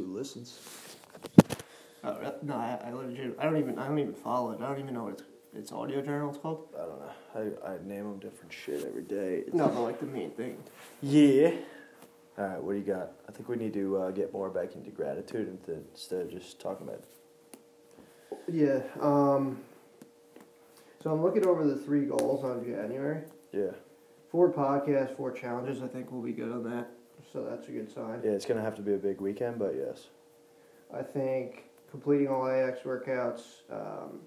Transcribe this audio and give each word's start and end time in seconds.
two 0.00 0.12
listens. 0.12 0.58
Oh, 2.02 2.16
no, 2.42 2.54
I, 2.54 2.80
I 2.86 2.92
legit, 2.92 3.36
I 3.38 3.44
don't 3.44 3.58
even, 3.58 3.78
I 3.78 3.86
don't 3.86 3.98
even 3.98 4.14
follow 4.14 4.52
it. 4.52 4.60
I 4.60 4.68
don't 4.68 4.80
even 4.80 4.94
know 4.94 5.04
what 5.04 5.12
it's, 5.12 5.24
it's 5.54 5.72
audio 5.72 6.00
journal. 6.00 6.30
It's 6.30 6.38
called. 6.38 6.68
I 6.74 6.86
don't 6.86 7.00
know. 7.00 7.60
I, 7.66 7.72
I 7.72 7.76
name 7.84 8.04
them 8.04 8.18
different 8.18 8.52
shit 8.52 8.84
every 8.86 9.02
day. 9.02 9.44
No, 9.52 9.68
but 9.68 9.82
like 9.82 10.00
the 10.00 10.06
main 10.06 10.30
thing. 10.30 10.56
Yeah. 11.02 11.52
All 12.38 12.46
right, 12.46 12.62
what 12.62 12.72
do 12.72 12.78
you 12.78 12.84
got? 12.84 13.12
I 13.28 13.32
think 13.32 13.48
we 13.48 13.56
need 13.56 13.74
to 13.74 13.98
uh, 13.98 14.10
get 14.12 14.32
more 14.32 14.48
back 14.48 14.74
into 14.74 14.90
gratitude 14.90 15.58
instead 15.68 16.22
of 16.22 16.30
just 16.30 16.60
talking 16.60 16.88
about. 16.88 17.04
Yeah. 18.48 18.80
Um. 19.00 19.58
So 21.02 21.10
I'm 21.10 21.22
looking 21.22 21.46
over 21.46 21.66
the 21.66 21.76
three 21.76 22.06
goals 22.06 22.44
on 22.44 22.64
January. 22.64 23.22
Yeah. 23.52 23.72
Four 24.30 24.52
podcasts, 24.52 25.16
four 25.16 25.32
challenges. 25.32 25.82
I 25.82 25.88
think 25.88 26.12
we'll 26.12 26.22
be 26.22 26.32
good 26.32 26.52
on 26.52 26.62
that. 26.64 26.90
So 27.32 27.46
that's 27.48 27.68
a 27.68 27.70
good 27.70 27.92
sign. 27.92 28.20
Yeah, 28.24 28.32
it's 28.32 28.46
gonna 28.46 28.62
have 28.62 28.74
to 28.76 28.82
be 28.82 28.94
a 28.94 28.98
big 28.98 29.20
weekend, 29.20 29.58
but 29.58 29.74
yes. 29.76 30.08
I 30.92 31.02
think 31.02 31.64
completing 31.90 32.28
all 32.28 32.48
AX 32.48 32.80
workouts, 32.80 33.42
um, 33.70 34.20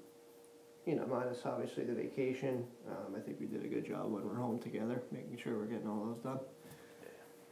you 0.86 0.96
know, 0.96 1.06
minus 1.08 1.46
obviously 1.46 1.84
the 1.84 1.94
vacation. 1.94 2.66
Um, 2.90 3.16
I 3.16 3.20
think 3.20 3.40
we 3.40 3.46
did 3.46 3.64
a 3.66 3.68
good 3.68 3.86
job 3.86 4.12
when 4.12 4.26
we're 4.26 4.36
home 4.36 4.60
together, 4.60 5.02
making 5.12 5.38
sure 5.38 5.58
we're 5.58 5.66
getting 5.66 5.88
all 5.88 6.06
those 6.06 6.24
done. 6.24 6.40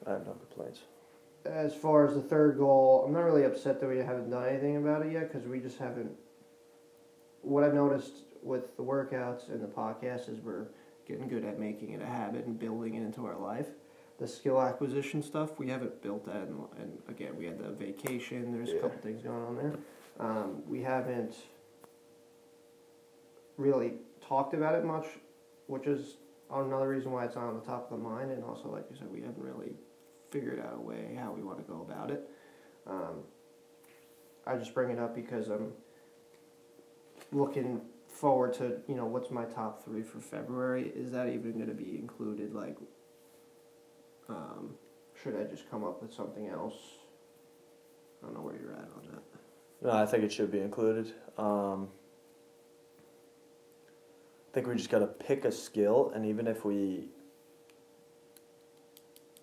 I 0.05 0.11
have 0.11 0.25
no 0.25 0.33
complaints. 0.33 0.81
As 1.45 1.73
far 1.73 2.07
as 2.07 2.13
the 2.13 2.21
third 2.21 2.57
goal, 2.57 3.03
I'm 3.05 3.13
not 3.13 3.21
really 3.21 3.43
upset 3.43 3.79
that 3.81 3.87
we 3.87 3.97
haven't 3.97 4.29
done 4.29 4.47
anything 4.47 4.77
about 4.77 5.05
it 5.05 5.11
yet 5.11 5.31
because 5.31 5.47
we 5.47 5.59
just 5.59 5.77
haven't. 5.77 6.11
What 7.41 7.63
I've 7.63 7.73
noticed 7.73 8.13
with 8.43 8.75
the 8.77 8.83
workouts 8.83 9.49
and 9.49 9.61
the 9.61 9.67
podcast 9.67 10.29
is 10.29 10.39
we're 10.39 10.67
getting 11.07 11.27
good 11.27 11.43
at 11.43 11.59
making 11.59 11.91
it 11.91 12.01
a 12.01 12.05
habit 12.05 12.45
and 12.45 12.57
building 12.59 12.95
it 12.95 13.01
into 13.01 13.25
our 13.25 13.37
life. 13.39 13.67
The 14.21 14.27
skill 14.27 14.61
acquisition 14.61 15.23
stuff, 15.23 15.57
we 15.57 15.67
haven't 15.67 16.03
built 16.03 16.25
that. 16.27 16.43
And, 16.43 16.63
and 16.79 16.97
again, 17.09 17.35
we 17.35 17.45
had 17.45 17.57
the 17.57 17.71
vacation, 17.71 18.53
there's 18.53 18.69
a 18.69 18.75
couple 18.75 18.99
things 18.99 19.23
going 19.23 19.43
on 19.43 19.57
there. 19.57 19.73
Um, 20.19 20.61
we 20.67 20.83
haven't 20.83 21.33
really 23.57 23.93
talked 24.21 24.53
about 24.53 24.75
it 24.75 24.85
much, 24.85 25.07
which 25.65 25.87
is 25.87 26.17
another 26.53 26.87
reason 26.87 27.11
why 27.11 27.25
it's 27.25 27.35
not 27.35 27.45
on 27.45 27.55
the 27.55 27.65
top 27.65 27.91
of 27.91 27.97
the 27.97 28.03
mind. 28.03 28.31
And 28.31 28.43
also, 28.43 28.69
like 28.71 28.85
you 28.91 28.95
said, 28.95 29.11
we 29.11 29.21
haven't 29.21 29.41
really 29.41 29.73
figured 30.29 30.59
out 30.59 30.75
a 30.75 30.79
way 30.79 31.17
how 31.19 31.31
we 31.31 31.41
want 31.41 31.57
to 31.57 31.63
go 31.63 31.81
about 31.81 32.11
it. 32.11 32.29
Um, 32.85 33.23
I 34.45 34.55
just 34.55 34.75
bring 34.75 34.91
it 34.91 34.99
up 34.99 35.15
because 35.15 35.49
I'm 35.49 35.73
looking 37.31 37.81
forward 38.07 38.53
to 38.53 38.77
you 38.87 38.95
know 38.95 39.05
what's 39.05 39.31
my 39.31 39.45
top 39.45 39.83
three 39.83 40.03
for 40.03 40.19
February. 40.19 40.91
Is 40.95 41.11
that 41.11 41.29
even 41.29 41.53
going 41.53 41.67
to 41.67 41.73
be 41.73 41.97
included? 41.97 42.53
Like, 42.53 42.77
um, 44.31 44.75
should 45.21 45.35
I 45.35 45.43
just 45.43 45.69
come 45.69 45.83
up 45.83 46.01
with 46.01 46.13
something 46.13 46.47
else? 46.47 46.75
I 48.21 48.25
don't 48.25 48.35
know 48.35 48.41
where 48.41 48.55
you're 48.55 48.73
at 48.73 48.89
on 48.95 49.07
that. 49.11 49.23
No, 49.81 49.91
I 49.91 50.05
think 50.05 50.23
it 50.23 50.31
should 50.31 50.51
be 50.51 50.59
included. 50.59 51.13
Um, 51.37 51.89
I 54.49 54.53
think 54.53 54.67
we 54.67 54.75
just 54.75 54.89
got 54.89 54.99
to 54.99 55.07
pick 55.07 55.45
a 55.45 55.51
skill, 55.51 56.11
and 56.13 56.25
even 56.25 56.47
if 56.47 56.65
we, 56.65 57.05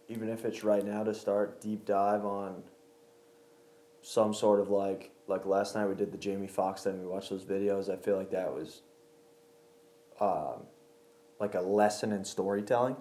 even 0.08 0.28
if 0.28 0.44
it's 0.44 0.62
right 0.62 0.84
now 0.84 1.02
to 1.02 1.14
start 1.14 1.60
deep 1.60 1.84
dive 1.84 2.24
on 2.24 2.62
some 4.02 4.32
sort 4.32 4.60
of 4.60 4.70
like 4.70 5.10
like 5.26 5.44
last 5.44 5.74
night 5.74 5.86
we 5.86 5.94
did 5.94 6.12
the 6.12 6.18
Jamie 6.18 6.46
Foxx 6.46 6.84
thing. 6.84 7.00
We 7.00 7.06
watched 7.06 7.30
those 7.30 7.44
videos. 7.44 7.92
I 7.92 7.96
feel 7.96 8.16
like 8.16 8.30
that 8.30 8.52
was 8.52 8.82
um, 10.20 10.66
like 11.40 11.54
a 11.54 11.60
lesson 11.60 12.12
in 12.12 12.24
storytelling. 12.24 12.96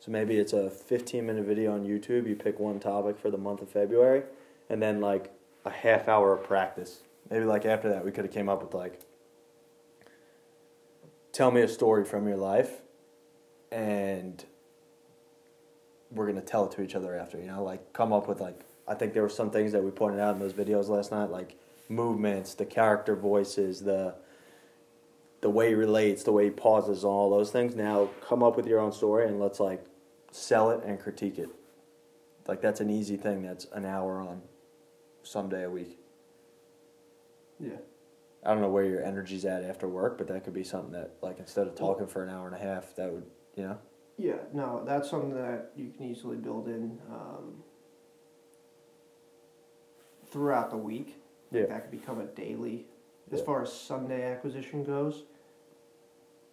So 0.00 0.10
maybe 0.10 0.38
it's 0.38 0.54
a 0.54 0.70
15 0.70 1.26
minute 1.26 1.44
video 1.44 1.74
on 1.74 1.84
YouTube. 1.84 2.26
You 2.26 2.34
pick 2.34 2.58
one 2.58 2.80
topic 2.80 3.18
for 3.18 3.30
the 3.30 3.36
month 3.36 3.60
of 3.60 3.68
February, 3.68 4.22
and 4.70 4.82
then 4.82 5.00
like 5.00 5.30
a 5.66 5.70
half 5.70 6.08
hour 6.08 6.32
of 6.32 6.42
practice. 6.42 7.00
Maybe 7.30 7.44
like 7.44 7.66
after 7.66 7.90
that, 7.90 8.04
we 8.04 8.10
could 8.10 8.24
have 8.24 8.32
came 8.32 8.48
up 8.48 8.62
with 8.62 8.72
like, 8.72 8.98
tell 11.32 11.50
me 11.50 11.60
a 11.60 11.68
story 11.68 12.06
from 12.06 12.26
your 12.26 12.38
life, 12.38 12.80
and 13.70 14.42
we're 16.10 16.26
gonna 16.26 16.40
tell 16.40 16.64
it 16.64 16.72
to 16.72 16.82
each 16.82 16.94
other 16.94 17.14
after. 17.14 17.38
You 17.38 17.48
know, 17.48 17.62
like 17.62 17.92
come 17.92 18.14
up 18.14 18.26
with 18.26 18.40
like 18.40 18.58
I 18.88 18.94
think 18.94 19.12
there 19.12 19.22
were 19.22 19.28
some 19.28 19.50
things 19.50 19.70
that 19.72 19.84
we 19.84 19.90
pointed 19.90 20.18
out 20.18 20.34
in 20.34 20.40
those 20.40 20.54
videos 20.54 20.88
last 20.88 21.12
night, 21.12 21.28
like 21.28 21.56
movements, 21.90 22.54
the 22.54 22.64
character 22.64 23.14
voices, 23.14 23.80
the 23.80 24.14
the 25.42 25.50
way 25.50 25.68
he 25.68 25.74
relates, 25.74 26.22
the 26.22 26.32
way 26.32 26.44
he 26.44 26.50
pauses, 26.50 27.04
all 27.04 27.28
those 27.28 27.50
things. 27.50 27.74
Now 27.74 28.08
come 28.26 28.42
up 28.42 28.56
with 28.56 28.66
your 28.66 28.80
own 28.80 28.92
story 28.92 29.26
and 29.26 29.38
let's 29.38 29.60
like 29.60 29.84
sell 30.30 30.70
it 30.70 30.82
and 30.84 30.98
critique 30.98 31.38
it. 31.38 31.48
Like 32.46 32.60
that's 32.60 32.80
an 32.80 32.90
easy 32.90 33.16
thing. 33.16 33.42
That's 33.42 33.66
an 33.72 33.84
hour 33.84 34.20
on 34.20 34.42
some 35.22 35.48
day 35.48 35.64
a 35.64 35.70
week. 35.70 35.98
Yeah. 37.58 37.76
I 38.44 38.52
don't 38.52 38.62
know 38.62 38.70
where 38.70 38.84
your 38.84 39.04
energy's 39.04 39.44
at 39.44 39.62
after 39.64 39.86
work, 39.86 40.16
but 40.16 40.26
that 40.28 40.44
could 40.44 40.54
be 40.54 40.64
something 40.64 40.92
that 40.92 41.12
like 41.20 41.38
instead 41.38 41.66
of 41.66 41.74
talking 41.74 42.06
for 42.06 42.22
an 42.22 42.30
hour 42.30 42.46
and 42.46 42.56
a 42.56 42.58
half, 42.58 42.96
that 42.96 43.12
would 43.12 43.26
you 43.56 43.64
know. 43.64 43.78
Yeah, 44.16 44.36
no, 44.52 44.82
that's 44.84 45.08
something 45.08 45.34
that 45.34 45.72
you 45.76 45.90
can 45.90 46.04
easily 46.04 46.36
build 46.36 46.68
in 46.68 46.98
um, 47.10 47.62
throughout 50.30 50.70
the 50.70 50.76
week. 50.76 51.16
Yeah. 51.50 51.66
That 51.66 51.82
could 51.82 51.90
become 51.90 52.20
a 52.20 52.26
daily. 52.26 52.86
As 53.32 53.40
far 53.40 53.62
as 53.62 53.72
Sunday 53.72 54.30
acquisition 54.30 54.82
goes, 54.82 55.22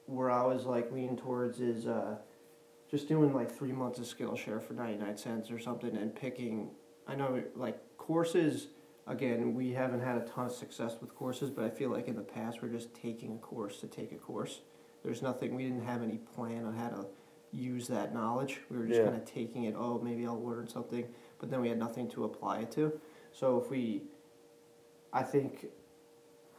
where 0.05 0.29
I 0.29 0.45
was 0.45 0.65
like 0.65 0.91
leaning 0.91 1.17
towards 1.17 1.59
is 1.59 1.87
uh, 1.87 2.17
just 2.89 3.07
doing 3.07 3.33
like 3.33 3.51
three 3.51 3.71
months 3.71 3.99
of 3.99 4.05
Skillshare 4.05 4.61
for 4.61 4.73
99 4.73 5.17
cents 5.17 5.51
or 5.51 5.59
something 5.59 5.95
and 5.95 6.15
picking. 6.15 6.69
I 7.07 7.15
know 7.15 7.41
like 7.55 7.79
courses, 7.97 8.67
again, 9.07 9.53
we 9.53 9.71
haven't 9.71 10.01
had 10.01 10.17
a 10.17 10.21
ton 10.21 10.45
of 10.45 10.51
success 10.51 10.95
with 11.01 11.13
courses, 11.15 11.49
but 11.49 11.65
I 11.65 11.69
feel 11.69 11.89
like 11.89 12.07
in 12.07 12.15
the 12.15 12.21
past 12.21 12.61
we're 12.61 12.69
just 12.69 12.93
taking 12.93 13.33
a 13.33 13.37
course 13.37 13.79
to 13.81 13.87
take 13.87 14.11
a 14.11 14.15
course. 14.15 14.61
There's 15.03 15.21
nothing, 15.21 15.55
we 15.55 15.63
didn't 15.63 15.85
have 15.85 16.01
any 16.01 16.17
plan 16.17 16.65
on 16.65 16.75
how 16.75 16.89
to 16.89 17.05
use 17.51 17.87
that 17.87 18.13
knowledge. 18.13 18.59
We 18.69 18.77
were 18.77 18.85
just 18.87 18.99
Yeah. 18.99 19.05
kind 19.05 19.17
of 19.17 19.25
taking 19.25 19.63
it, 19.65 19.75
oh, 19.77 19.99
maybe 19.99 20.25
I'll 20.25 20.41
learn 20.41 20.67
something, 20.67 21.05
but 21.39 21.49
then 21.49 21.61
we 21.61 21.69
had 21.69 21.77
nothing 21.77 22.09
to 22.09 22.23
apply 22.25 22.59
it 22.59 22.71
to. 22.71 22.99
So 23.31 23.57
if 23.61 23.69
we, 23.69 24.03
I 25.13 25.23
think, 25.23 25.67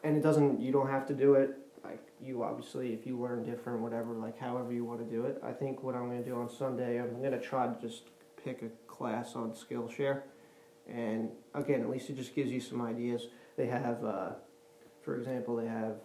and 0.05 0.17
it 0.17 0.23
doesn't, 0.23 0.61
you 0.61 0.73
don't 0.73 0.89
have 0.89 1.07
to 1.09 1.15
do 1.15 1.35
it. 1.35 1.57
Like 1.85 2.03
you 2.21 2.43
obviously, 2.43 2.93
if 2.93 3.07
you 3.07 3.19
learn 3.19 3.45
different, 3.45 3.81
whatever, 3.81 4.15
like 4.15 4.39
however 4.39 4.73
you 4.73 4.85
want 4.85 5.01
to 5.01 5.07
do 5.07 5.25
it. 5.25 5.41
I 5.43 5.53
think 5.53 5.83
what 5.83 5.95
I'm 5.95 6.07
going 6.07 6.23
to 6.23 6.29
do 6.29 6.37
on 6.37 6.49
Sunday, 6.49 7.01
I'm 7.01 7.19
going 7.21 7.33
to 7.33 7.41
try 7.41 7.67
to 7.67 7.81
just 7.81 8.05
pick 8.43 8.63
a 8.63 8.69
class 8.91 9.35
on 9.37 9.53
Skillshare, 9.53 10.23
and 10.89 11.31
again, 11.55 11.81
at 11.83 11.91
least 11.91 12.11
it 12.11 12.17
just 12.17 12.35
gives 12.35 12.51
you 12.51 12.61
some 12.61 12.81
ideas. 12.83 13.29
They 13.57 13.67
have, 13.67 14.05
uh, 14.05 14.31
for 15.03 15.17
example, 15.17 15.57
they 15.57 15.67
have 15.67 15.97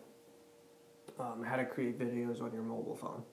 um, 1.20 1.44
how 1.44 1.56
to 1.56 1.66
create 1.66 2.00
videos 2.00 2.42
on 2.42 2.54
your 2.54 2.64
mobile 2.64 2.96
phone. 2.96 3.24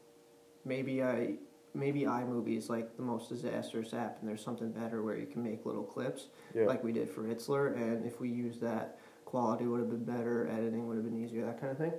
Maybe 0.65 1.03
I 1.03 1.34
maybe 1.72 2.01
iMovie 2.03 2.59
is 2.59 2.69
like 2.69 2.97
the 2.97 3.03
most 3.03 3.28
disastrous 3.28 3.95
app, 3.95 4.19
and 4.21 4.28
there's 4.28 4.43
something 4.43 4.71
better 4.72 5.03
where 5.03 5.17
you 5.17 5.27
can 5.27 5.43
make 5.43 5.65
little 5.65 5.84
clips 5.84 6.27
Yeah. 6.55 6.65
like 6.65 6.83
we 6.83 6.93
did 6.93 7.09
for 7.09 7.22
Itzler, 7.22 7.77
and 7.77 8.05
if 8.05 8.21
we 8.21 8.28
used 8.28 8.61
that, 8.61 8.99
quality 9.25 9.67
would 9.67 9.78
have 9.81 9.91
been 9.91 10.05
better, 10.05 10.49
editing 10.49 10.89
would 10.89 10.97
have 10.97 11.05
been 11.05 11.22
easier, 11.22 11.47
that 11.47 11.61
kind 11.61 11.71
of 11.71 11.78
thing. 11.78 11.93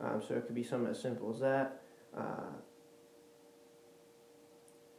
Um, 0.00 0.22
so 0.26 0.34
it 0.34 0.46
could 0.46 0.54
be 0.54 0.62
something 0.62 0.90
as 0.90 1.00
simple 1.00 1.32
as 1.32 1.40
that. 1.40 1.82
Uh, 2.16 2.52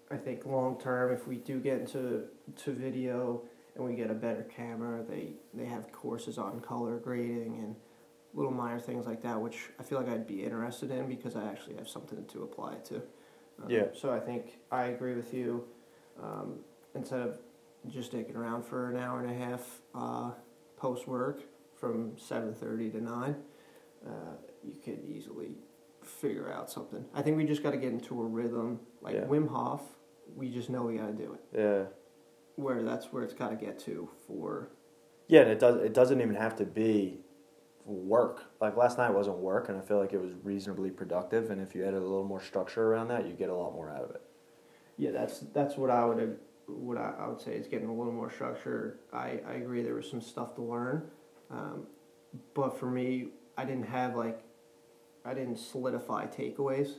I 0.09 0.17
think 0.17 0.45
long 0.45 0.79
term, 0.79 1.11
if 1.13 1.27
we 1.27 1.35
do 1.37 1.59
get 1.59 1.79
into 1.79 2.25
to 2.63 2.71
video 2.71 3.43
and 3.75 3.85
we 3.85 3.93
get 3.95 4.09
a 4.09 4.13
better 4.13 4.43
camera, 4.43 5.03
they 5.07 5.33
they 5.53 5.65
have 5.65 5.91
courses 5.91 6.37
on 6.37 6.61
color 6.61 6.97
grading 6.97 7.59
and 7.59 7.75
little 8.33 8.51
minor 8.51 8.79
things 8.79 9.05
like 9.05 9.21
that, 9.23 9.39
which 9.41 9.69
I 9.79 9.83
feel 9.83 9.99
like 9.99 10.09
I'd 10.09 10.27
be 10.27 10.43
interested 10.43 10.91
in 10.91 11.07
because 11.07 11.35
I 11.35 11.43
actually 11.45 11.75
have 11.75 11.89
something 11.89 12.25
to 12.25 12.43
apply 12.43 12.73
it 12.73 12.85
to. 12.85 12.95
Um, 12.95 13.69
Yeah. 13.69 13.85
So 13.93 14.11
I 14.11 14.19
think 14.19 14.59
I 14.71 14.85
agree 14.85 15.15
with 15.15 15.33
you. 15.33 15.65
Um, 16.21 16.59
instead 16.95 17.21
of 17.21 17.39
just 17.89 18.09
sticking 18.09 18.35
around 18.35 18.63
for 18.63 18.89
an 18.89 18.97
hour 18.97 19.21
and 19.21 19.29
a 19.29 19.45
half 19.45 19.81
uh, 19.93 20.31
post 20.77 21.07
work 21.07 21.41
from 21.75 22.17
seven 22.17 22.53
thirty 22.53 22.89
to 22.91 23.01
nine, 23.01 23.35
uh, 24.05 24.35
you 24.67 24.79
could 24.83 25.03
easily 25.07 25.55
figure 26.03 26.51
out 26.51 26.69
something. 26.69 27.05
I 27.13 27.21
think 27.21 27.37
we 27.37 27.45
just 27.45 27.63
got 27.63 27.71
to 27.71 27.77
get 27.77 27.91
into 27.91 28.21
a 28.21 28.25
rhythm. 28.25 28.79
Like 29.01 29.15
Yeah. 29.15 29.21
Wim 29.21 29.47
Hof, 29.49 29.81
we 30.35 30.49
just 30.49 30.69
know 30.69 30.83
we 30.83 30.97
got 30.97 31.07
to 31.07 31.13
do 31.13 31.33
it. 31.33 31.57
Yeah. 31.57 31.83
Where 32.55 32.83
that's 32.83 33.11
where 33.11 33.23
it's 33.23 33.33
got 33.33 33.49
to 33.49 33.55
get 33.55 33.79
to 33.79 34.09
for 34.25 34.69
Yeah, 35.27 35.41
and 35.41 35.51
it 35.51 35.59
does. 35.59 35.81
It 35.81 35.93
doesn't 35.93 36.21
even 36.21 36.35
have 36.35 36.55
to 36.57 36.65
be 36.65 37.19
work. 37.85 38.45
Like 38.59 38.75
last 38.77 38.97
night 38.97 39.13
wasn't 39.13 39.37
work, 39.37 39.69
and 39.69 39.77
I 39.77 39.81
feel 39.81 39.99
like 39.99 40.13
it 40.13 40.21
was 40.21 40.33
reasonably 40.43 40.89
productive. 40.89 41.51
And 41.51 41.61
if 41.61 41.75
you 41.75 41.83
added 41.83 41.97
a 41.97 42.05
little 42.05 42.23
more 42.25 42.41
structure 42.41 42.83
around 42.91 43.09
that, 43.09 43.27
you 43.27 43.33
get 43.33 43.49
a 43.49 43.55
lot 43.55 43.73
more 43.73 43.89
out 43.89 44.03
of 44.03 44.11
it. 44.11 44.21
Yeah, 44.97 45.11
that's 45.11 45.39
that's 45.53 45.77
what 45.77 45.89
I 45.91 46.03
would 46.05 46.39
what 46.67 46.97
I, 46.97 47.13
I 47.19 47.27
would 47.27 47.39
say 47.39 47.53
is 47.53 47.67
getting 47.67 47.87
a 47.89 47.93
little 47.93 48.13
more 48.13 48.31
structure. 48.31 48.99
I, 49.13 49.39
I 49.47 49.53
agree 49.53 49.83
there 49.83 49.95
was 49.95 50.09
some 50.09 50.21
stuff 50.21 50.55
to 50.55 50.61
learn, 50.61 51.09
um, 51.49 51.87
but 52.53 52.77
for 52.77 52.87
me, 52.87 53.29
I 53.57 53.65
didn't 53.65 53.87
have 53.87 54.15
like 54.15 54.41
I 55.27 55.33
didn't 55.33 55.57
solidify 55.57 56.27
takeaways 56.27 56.93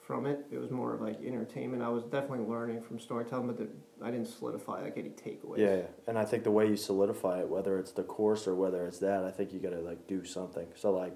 from 0.00 0.26
it. 0.26 0.40
It 0.50 0.58
was 0.58 0.70
more 0.70 0.94
of 0.94 1.02
like 1.02 1.22
entertainment. 1.22 1.82
I 1.82 1.88
was 1.88 2.04
definitely 2.04 2.46
learning 2.46 2.80
from 2.80 2.98
storytelling, 2.98 3.46
but 3.46 3.58
the, 3.58 3.68
I 4.02 4.10
didn't 4.10 4.28
solidify 4.28 4.82
like 4.82 4.96
any 4.96 5.10
takeaways. 5.10 5.58
Yeah, 5.58 5.76
yeah, 5.76 5.82
and 6.06 6.18
I 6.18 6.24
think 6.24 6.44
the 6.44 6.50
way 6.50 6.66
you 6.66 6.76
solidify 6.76 7.40
it, 7.40 7.48
whether 7.48 7.78
it's 7.78 7.92
the 7.92 8.02
course 8.02 8.46
or 8.46 8.54
whether 8.54 8.86
it's 8.86 8.98
that, 9.00 9.24
I 9.24 9.30
think 9.30 9.52
you 9.52 9.60
got 9.60 9.70
to 9.70 9.80
like 9.80 10.06
do 10.06 10.24
something. 10.24 10.68
So 10.74 10.90
like, 10.90 11.14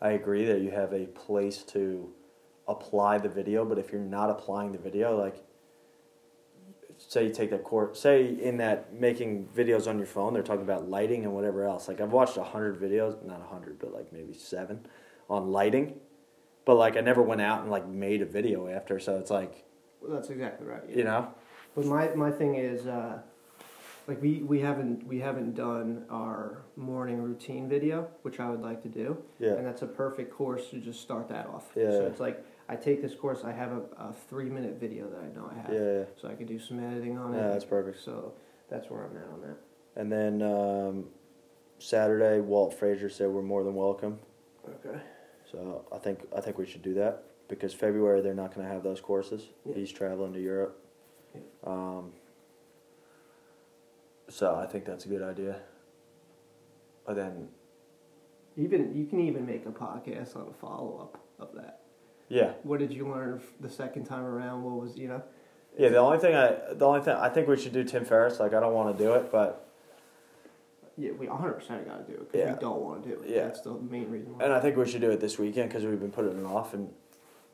I 0.00 0.12
agree 0.12 0.46
that 0.46 0.62
you 0.62 0.70
have 0.70 0.92
a 0.92 1.06
place 1.06 1.62
to 1.64 2.10
apply 2.66 3.18
the 3.18 3.28
video, 3.28 3.64
but 3.64 3.78
if 3.78 3.92
you're 3.92 4.00
not 4.00 4.30
applying 4.30 4.72
the 4.72 4.78
video, 4.78 5.16
like, 5.16 5.44
say 6.96 7.24
you 7.26 7.32
take 7.32 7.50
that 7.50 7.64
course, 7.64 8.00
say 8.00 8.26
in 8.26 8.56
that 8.56 8.94
making 8.94 9.46
videos 9.54 9.86
on 9.86 9.98
your 9.98 10.06
phone, 10.06 10.32
they're 10.32 10.42
talking 10.42 10.62
about 10.62 10.88
lighting 10.88 11.24
and 11.24 11.34
whatever 11.34 11.64
else. 11.64 11.86
Like 11.86 12.00
I've 12.00 12.12
watched 12.12 12.36
a 12.36 12.44
hundred 12.44 12.80
videos, 12.80 13.22
not 13.24 13.40
a 13.40 13.52
hundred, 13.52 13.78
but 13.78 13.92
like 13.92 14.12
maybe 14.12 14.32
seven, 14.32 14.86
on 15.32 15.50
lighting, 15.50 15.98
but 16.66 16.74
like 16.76 16.96
I 16.96 17.00
never 17.00 17.22
went 17.22 17.40
out 17.40 17.62
and 17.62 17.70
like 17.70 17.88
made 17.88 18.20
a 18.22 18.26
video 18.26 18.68
after. 18.68 18.98
So 19.00 19.16
it's 19.18 19.30
like, 19.30 19.64
Well, 20.00 20.12
that's 20.12 20.28
exactly 20.28 20.66
right. 20.66 20.82
yeah. 20.88 20.96
you 20.96 21.04
know, 21.04 21.28
But 21.74 21.86
my, 21.86 22.08
my 22.14 22.30
thing 22.30 22.54
is, 22.56 22.86
uh, 22.86 23.18
like 24.08 24.20
we, 24.20 24.42
we 24.42 24.58
haven't 24.60 25.06
we 25.06 25.20
haven't 25.20 25.54
done 25.54 26.04
our 26.10 26.62
morning 26.76 27.22
routine 27.22 27.68
video, 27.68 28.08
which 28.22 28.40
I 28.40 28.50
would 28.50 28.60
like 28.60 28.82
to 28.82 28.88
do, 28.88 29.16
yeah, 29.38 29.50
and 29.50 29.64
that's 29.64 29.82
a 29.82 29.86
perfect 29.86 30.34
course 30.34 30.70
to 30.70 30.78
just 30.78 31.00
start 31.00 31.28
that 31.28 31.46
off. 31.46 31.70
Yeah. 31.76 31.90
So 31.92 32.06
it's 32.06 32.18
like 32.18 32.44
I 32.68 32.74
take 32.74 33.00
this 33.00 33.14
course, 33.14 33.44
I 33.44 33.52
have 33.52 33.70
a, 33.70 33.82
a 34.08 34.12
three 34.28 34.50
minute 34.50 34.80
video 34.80 35.08
that 35.08 35.20
I 35.20 35.28
know 35.36 35.48
I 35.48 35.54
have, 35.62 35.72
yeah, 35.72 35.98
yeah, 35.98 36.04
so 36.20 36.28
I 36.28 36.34
can 36.34 36.46
do 36.46 36.58
some 36.58 36.80
editing 36.84 37.16
on 37.16 37.32
it. 37.32 37.38
yeah, 37.38 37.48
that's 37.48 37.64
perfect. 37.64 38.02
So 38.04 38.32
that's 38.68 38.90
where 38.90 39.04
I'm 39.04 39.16
at 39.16 39.28
on 39.32 39.40
that. 39.42 39.56
And 39.94 40.10
then 40.10 40.42
um, 40.42 41.04
Saturday, 41.78 42.40
Walt 42.40 42.74
Frazier 42.74 43.08
said 43.08 43.28
we're 43.28 43.42
more 43.42 43.62
than 43.62 43.76
welcome. 43.76 44.18
Okay. 44.68 44.98
So 45.52 45.84
I 45.92 45.98
think 45.98 46.20
I 46.36 46.40
think 46.40 46.58
we 46.58 46.66
should 46.66 46.82
do 46.82 46.94
that 46.94 47.22
because 47.48 47.74
February 47.74 48.20
they're 48.22 48.34
not 48.34 48.54
going 48.54 48.66
to 48.66 48.72
have 48.72 48.82
those 48.82 49.00
courses. 49.00 49.48
Yeah. 49.66 49.74
He's 49.74 49.92
traveling 49.92 50.32
to 50.32 50.40
Europe. 50.40 50.78
Yeah. 51.34 51.40
Um, 51.66 52.12
so 54.28 54.54
I 54.56 54.66
think 54.66 54.84
that's 54.86 55.04
a 55.04 55.08
good 55.08 55.22
idea. 55.22 55.56
But 57.06 57.16
then, 57.16 57.48
Even 58.56 58.94
you 58.94 59.04
can 59.06 59.20
even 59.20 59.44
make 59.46 59.66
a 59.66 59.70
podcast 59.70 60.36
on 60.36 60.46
a 60.48 60.52
follow 60.54 60.98
up 61.00 61.20
of 61.38 61.54
that. 61.56 61.80
yeah, 62.28 62.52
What 62.62 62.78
did 62.78 62.92
you 62.92 63.08
learn 63.08 63.40
the 63.60 63.68
second 63.68 64.04
time 64.04 64.24
around? 64.24 64.62
What 64.62 64.80
was 64.80 64.96
you 64.96 65.08
know? 65.08 65.22
yeah. 65.76 65.88
The 65.90 65.98
only 65.98 66.18
thing 66.18 66.34
I 66.34 66.72
the 66.72 66.86
only 66.86 67.00
thing 67.02 67.14
I 67.14 67.28
think 67.28 67.48
we 67.48 67.58
should 67.58 67.72
do 67.72 67.84
Tim 67.84 68.04
Ferriss. 68.04 68.40
Like 68.40 68.54
I 68.54 68.60
don't 68.60 68.72
want 68.74 68.96
to 68.96 69.04
do 69.04 69.12
it, 69.14 69.30
but 69.30 69.68
Yeah, 70.96 71.12
we 71.12 71.26
100 71.28 71.52
percent 71.54 71.86
got 71.86 72.06
to 72.06 72.12
do 72.12 72.18
it 72.20 72.30
because 72.32 72.46
Yeah. 72.46 72.54
we 72.54 72.60
don't 72.60 72.80
want 72.80 73.02
to 73.02 73.08
do 73.08 73.22
it. 73.22 73.28
Yeah. 73.30 73.44
That's 73.44 73.60
the 73.62 73.74
main 73.74 74.10
reason. 74.10 74.36
Why. 74.36 74.44
and 74.44 74.52
I 74.52 74.60
think 74.60 74.76
we 74.76 74.86
should 74.88 75.00
do 75.00 75.10
it 75.10 75.20
this 75.20 75.38
weekend 75.38 75.68
because 75.70 75.84
we've 75.84 75.98
been 76.00 76.10
putting 76.10 76.38
it 76.38 76.44
off. 76.46 76.74
And 76.74 76.92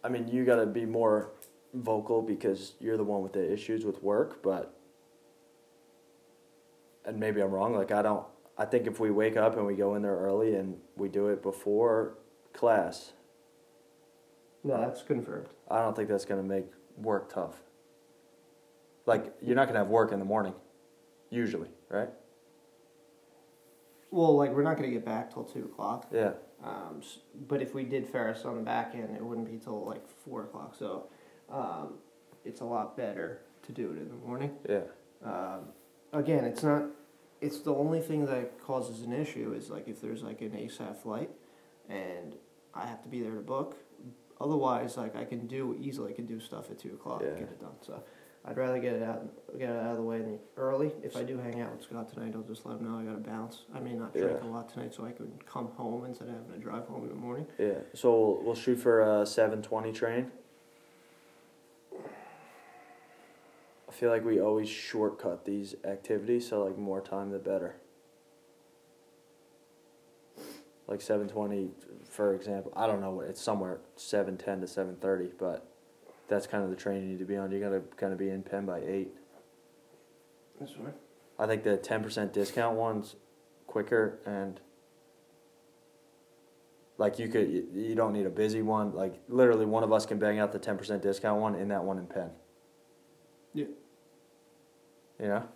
I 0.03 0.09
mean, 0.09 0.29
you 0.29 0.45
got 0.45 0.57
to 0.57 0.67
be 0.67 0.85
more 0.87 1.31
vocal 1.75 2.23
because 2.23 2.75
you're 2.81 2.97
the 2.97 3.05
one 3.05 3.23
with 3.23 3.33
the 3.35 3.53
issues 3.53 3.85
with 3.85 4.03
work, 4.03 4.43
but 4.43 4.75
and 7.05 7.19
maybe 7.19 7.41
I'm 7.41 7.51
wrong. 7.51 7.75
Like 7.75 7.93
I 7.93 8.03
don't. 8.03 8.27
I 8.57 8.65
think 8.65 8.87
if 8.89 8.99
we 8.99 9.11
wake 9.11 9.37
up 9.37 9.57
and 9.57 9.65
we 9.67 9.75
go 9.75 9.95
in 9.95 10.03
there 10.03 10.17
early 10.17 10.57
and 10.57 10.77
we 10.97 11.09
do 11.09 11.29
it 11.29 11.43
before 11.43 12.15
class, 12.53 13.13
no, 14.65 14.81
that's 14.81 15.03
confirmed. 15.03 15.47
I 15.71 15.81
don't 15.81 15.95
think 15.95 16.09
that's 16.09 16.25
gonna 16.25 16.43
make 16.43 16.67
work 16.97 17.33
tough. 17.33 17.63
Like 19.07 19.33
you're 19.41 19.55
not 19.57 19.69
gonna 19.69 19.79
have 19.79 19.89
work 19.89 20.11
in 20.13 20.19
the 20.19 20.25
morning, 20.25 20.55
usually, 21.31 21.69
right? 21.89 22.09
Well, 24.11 24.37
like 24.37 24.51
we're 24.53 24.63
not 24.63 24.77
going 24.77 24.89
to 24.89 24.95
get 24.95 25.05
back 25.05 25.33
till 25.33 25.45
two 25.45 25.65
o'clock. 25.65 26.07
Yeah, 26.13 26.33
Um, 26.65 27.03
but 27.47 27.61
if 27.63 27.75
we 27.75 27.85
did 27.85 28.07
Ferriss 28.07 28.45
on 28.45 28.57
the 28.57 28.63
back 28.63 28.95
end, 28.95 29.15
it 29.17 29.23
wouldn't 29.23 29.51
be 29.51 29.59
till 29.59 29.85
like 29.85 30.09
four 30.09 30.45
o'clock. 30.45 30.75
So 30.79 31.09
um, 31.51 31.95
it's 32.45 32.61
a 32.61 32.65
lot 32.65 32.97
better 32.97 33.43
to 33.67 33.73
do 33.73 33.91
it 33.93 33.99
in 33.99 34.09
the 34.09 34.15
morning. 34.27 34.53
yeah, 34.69 34.81
Um, 35.25 35.69
again, 36.13 36.45
it's 36.45 36.63
not. 36.63 36.85
It's 37.41 37.61
the 37.61 37.73
only 37.75 38.01
thing 38.01 38.27
that 38.27 38.61
causes 38.61 39.03
an 39.03 39.13
issue 39.13 39.53
is 39.57 39.71
like 39.71 39.87
if 39.87 40.01
there's 40.01 40.23
like 40.23 40.41
an 40.41 40.51
ASAP 40.53 40.97
flight, 40.97 41.31
and 41.89 42.35
I 42.75 42.87
have 42.87 43.03
to 43.03 43.09
be 43.09 43.21
there 43.21 43.35
to 43.35 43.41
book. 43.41 43.77
Otherwise, 44.41 44.97
like 44.97 45.17
I 45.17 45.25
can 45.25 45.47
do 45.47 45.77
easily, 45.81 46.13
I 46.13 46.15
can 46.15 46.27
do 46.27 46.41
stuff 46.41 46.71
at 46.71 46.79
two 46.79 46.91
o'clock 46.95 47.21
and 47.23 47.33
Yeah. 47.33 47.41
get 47.41 47.49
it 47.51 47.61
done. 47.61 47.75
So 47.83 48.03
I'd 48.45 48.57
rather 48.57 48.79
get 48.79 48.95
it 48.95 49.03
out, 49.03 49.27
get 49.59 49.69
it 49.69 49.77
out 49.77 49.91
of 49.91 49.97
the 49.99 50.03
way 50.03 50.23
early. 50.57 50.93
If 51.03 51.17
I 51.17 51.23
do 51.23 51.37
hang 51.39 51.61
out 51.61 51.73
with 51.73 51.83
Scott 51.83 52.13
tonight, 52.13 52.33
I'll 52.35 52.43
just 52.43 52.65
let 52.65 52.79
him 52.79 52.85
know 52.91 52.99
I 52.99 53.03
got 53.03 53.23
to 53.23 53.31
bounce. 53.31 53.63
I 53.75 53.81
may 53.81 53.93
not 53.93 54.15
drink 54.15 54.39
Yeah. 54.43 54.49
a 54.49 54.51
lot 54.51 54.73
tonight, 54.73 54.95
so 54.95 55.05
I 55.05 55.13
can 55.13 55.31
come 55.47 55.67
home 55.77 56.05
instead 56.07 56.29
of 56.29 56.35
having 56.35 56.53
to 56.53 56.59
drive 56.59 56.87
home 56.87 57.03
in 57.03 57.09
the 57.11 57.15
morning. 57.15 57.47
yeah. 57.59 57.75
So 57.95 58.11
we'll, 58.19 58.43
we'll 58.45 58.55
shoot 58.55 58.77
for 58.77 59.01
a 59.21 59.27
seven 59.27 59.61
twenty 59.61 59.93
train. 59.93 60.31
I 63.89 63.93
feel 63.93 64.11
like 64.11 64.25
we 64.25 64.41
always 64.41 64.69
shortcut 64.69 65.45
these 65.45 65.75
activities, 65.85 66.49
so 66.49 66.65
like 66.65 66.79
more 66.79 67.01
time 67.01 67.31
the 67.31 67.39
better. 67.39 67.77
Like 70.87 71.01
seven 71.03 71.29
twenty, 71.29 71.71
for 72.09 72.35
example. 72.35 72.73
I 72.77 72.87
don't 72.87 73.01
know 73.03 73.11
what 73.11 73.27
it's 73.27 73.43
somewhere 73.43 73.81
seven 73.97 74.37
ten 74.39 74.61
to 74.63 74.67
seven 74.67 74.97
thirty, 74.97 75.31
but 75.39 75.68
that's 76.29 76.47
kind 76.47 76.63
of 76.63 76.71
the 76.71 76.77
train 76.77 77.03
you 77.03 77.09
need 77.09 77.19
to 77.19 77.25
be 77.25 77.37
on. 77.37 77.51
You 77.51 77.61
gotta 77.61 77.83
kind 77.97 78.13
of 78.13 78.19
be 78.19 78.29
in 78.31 78.43
Penn 78.43 78.67
by 78.67 78.81
eight. 78.81 79.13
That's 80.61 80.73
fine. 80.73 80.93
I 81.39 81.47
think 81.47 81.63
the 81.65 81.77
ten 81.77 82.03
percent 82.03 82.33
discount 82.33 82.77
one's 82.77 83.17
quicker 83.67 84.19
and 84.27 84.61
like 86.97 87.19
you 87.19 87.29
could 87.29 87.49
you, 87.51 87.67
you 87.75 87.95
don't 87.95 88.13
need 88.13 88.27
a 88.27 88.31
busy 88.31 88.63
one. 88.63 88.93
Like 88.95 89.15
literally 89.29 89.67
one 89.67 89.85
of 89.85 89.93
us 89.93 90.05
can 90.07 90.19
bang 90.19 90.39
out 90.39 90.53
the 90.53 90.59
ten 90.59 90.77
percent 90.77 91.03
discount 91.03 91.41
one 91.41 91.55
in 91.55 91.69
that 91.69 91.83
one 91.85 91.99
in 91.99 92.07
Penn. 92.07 92.31
Yeah. 93.55 93.67
You 95.21 95.29
know? 95.29 95.49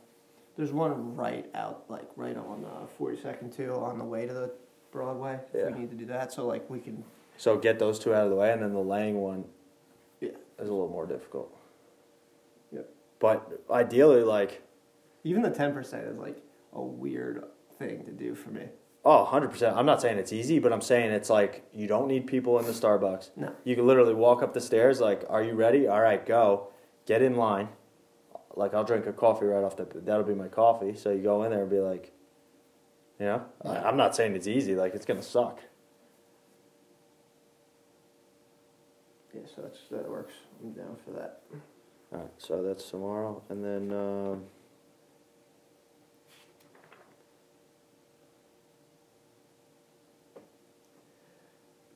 There's 0.56 0.72
one 0.72 1.14
right 1.16 1.46
out, 1.54 1.84
like 1.88 2.08
right 2.16 2.36
on 2.36 2.64
uh, 2.64 2.86
42nd 3.00 3.54
too, 3.56 3.72
on 3.72 3.98
the 3.98 4.04
way 4.04 4.26
to 4.26 4.32
the 4.34 4.52
Broadway. 4.90 5.38
If 5.52 5.60
Yeah. 5.60 5.66
we 5.74 5.80
need 5.80 5.90
to 5.90 5.96
do 5.96 6.04
that, 6.06 6.32
so 6.32 6.46
like 6.46 6.68
we 6.68 6.78
can. 6.78 7.02
So 7.38 7.56
get 7.56 7.78
those 7.78 7.98
two 7.98 8.14
out 8.14 8.24
of 8.24 8.30
the 8.30 8.36
way 8.36 8.52
and 8.52 8.62
then 8.62 8.72
the 8.74 8.78
Lang 8.80 9.16
one 9.18 9.40
Yeah. 9.40 9.46
Is 10.62 10.68
a 10.68 10.72
little 10.72 10.88
more 10.88 11.06
difficult. 11.06 11.54
Yep. 12.72 12.88
But 13.20 13.62
ideally 13.70 14.22
like 14.22 14.62
Even 15.24 15.42
the 15.42 15.50
10% 15.50 16.10
is 16.10 16.18
like 16.18 16.42
a 16.72 16.82
weird 16.82 17.44
thing 17.78 18.04
to 18.04 18.12
do 18.12 18.34
for 18.34 18.50
me. 18.50 18.66
Oh, 19.04 19.28
100%. 19.30 19.76
I'm 19.76 19.86
not 19.86 20.00
saying 20.00 20.18
it's 20.18 20.32
easy, 20.32 20.58
but 20.60 20.72
I'm 20.72 20.80
saying 20.80 21.10
it's 21.10 21.30
like 21.30 21.64
you 21.72 21.86
don't 21.88 22.06
need 22.06 22.26
people 22.26 22.58
in 22.58 22.66
the 22.66 22.72
Starbucks. 22.72 23.30
No. 23.36 23.52
You 23.64 23.74
can 23.74 23.86
literally 23.86 24.14
walk 24.14 24.42
up 24.42 24.54
the 24.54 24.60
stairs, 24.60 25.00
like, 25.00 25.24
are 25.28 25.42
you 25.42 25.54
ready? 25.54 25.88
All 25.88 26.00
right, 26.00 26.24
go. 26.24 26.68
Get 27.06 27.20
in 27.20 27.36
line. 27.36 27.68
Like, 28.54 28.74
I'll 28.74 28.84
drink 28.84 29.06
a 29.06 29.12
coffee 29.12 29.46
right 29.46 29.64
off 29.64 29.76
the, 29.76 29.86
that'll 30.04 30.22
be 30.24 30.34
my 30.34 30.46
coffee. 30.48 30.94
So 30.94 31.10
you 31.10 31.22
go 31.22 31.42
in 31.42 31.50
there 31.50 31.62
and 31.62 31.70
be 31.70 31.80
like, 31.80 32.12
you 33.18 33.26
know? 33.26 33.44
I, 33.64 33.72
Yeah. 33.74 33.88
I'm 33.88 33.96
not 33.96 34.14
saying 34.14 34.36
it's 34.36 34.46
easy, 34.46 34.76
like, 34.76 34.94
it's 34.94 35.06
going 35.06 35.18
to 35.18 35.26
suck. 35.26 35.60
Yeah, 39.34 39.40
so 39.54 39.62
that's, 39.62 39.80
that 39.90 40.08
works. 40.08 40.34
I'm 40.62 40.72
down 40.72 40.96
for 41.04 41.12
that. 41.12 41.40
All 42.12 42.20
right, 42.20 42.30
so 42.38 42.62
that's 42.62 42.88
tomorrow. 42.90 43.42
And 43.48 43.64
then, 43.64 43.96
um, 43.96 44.44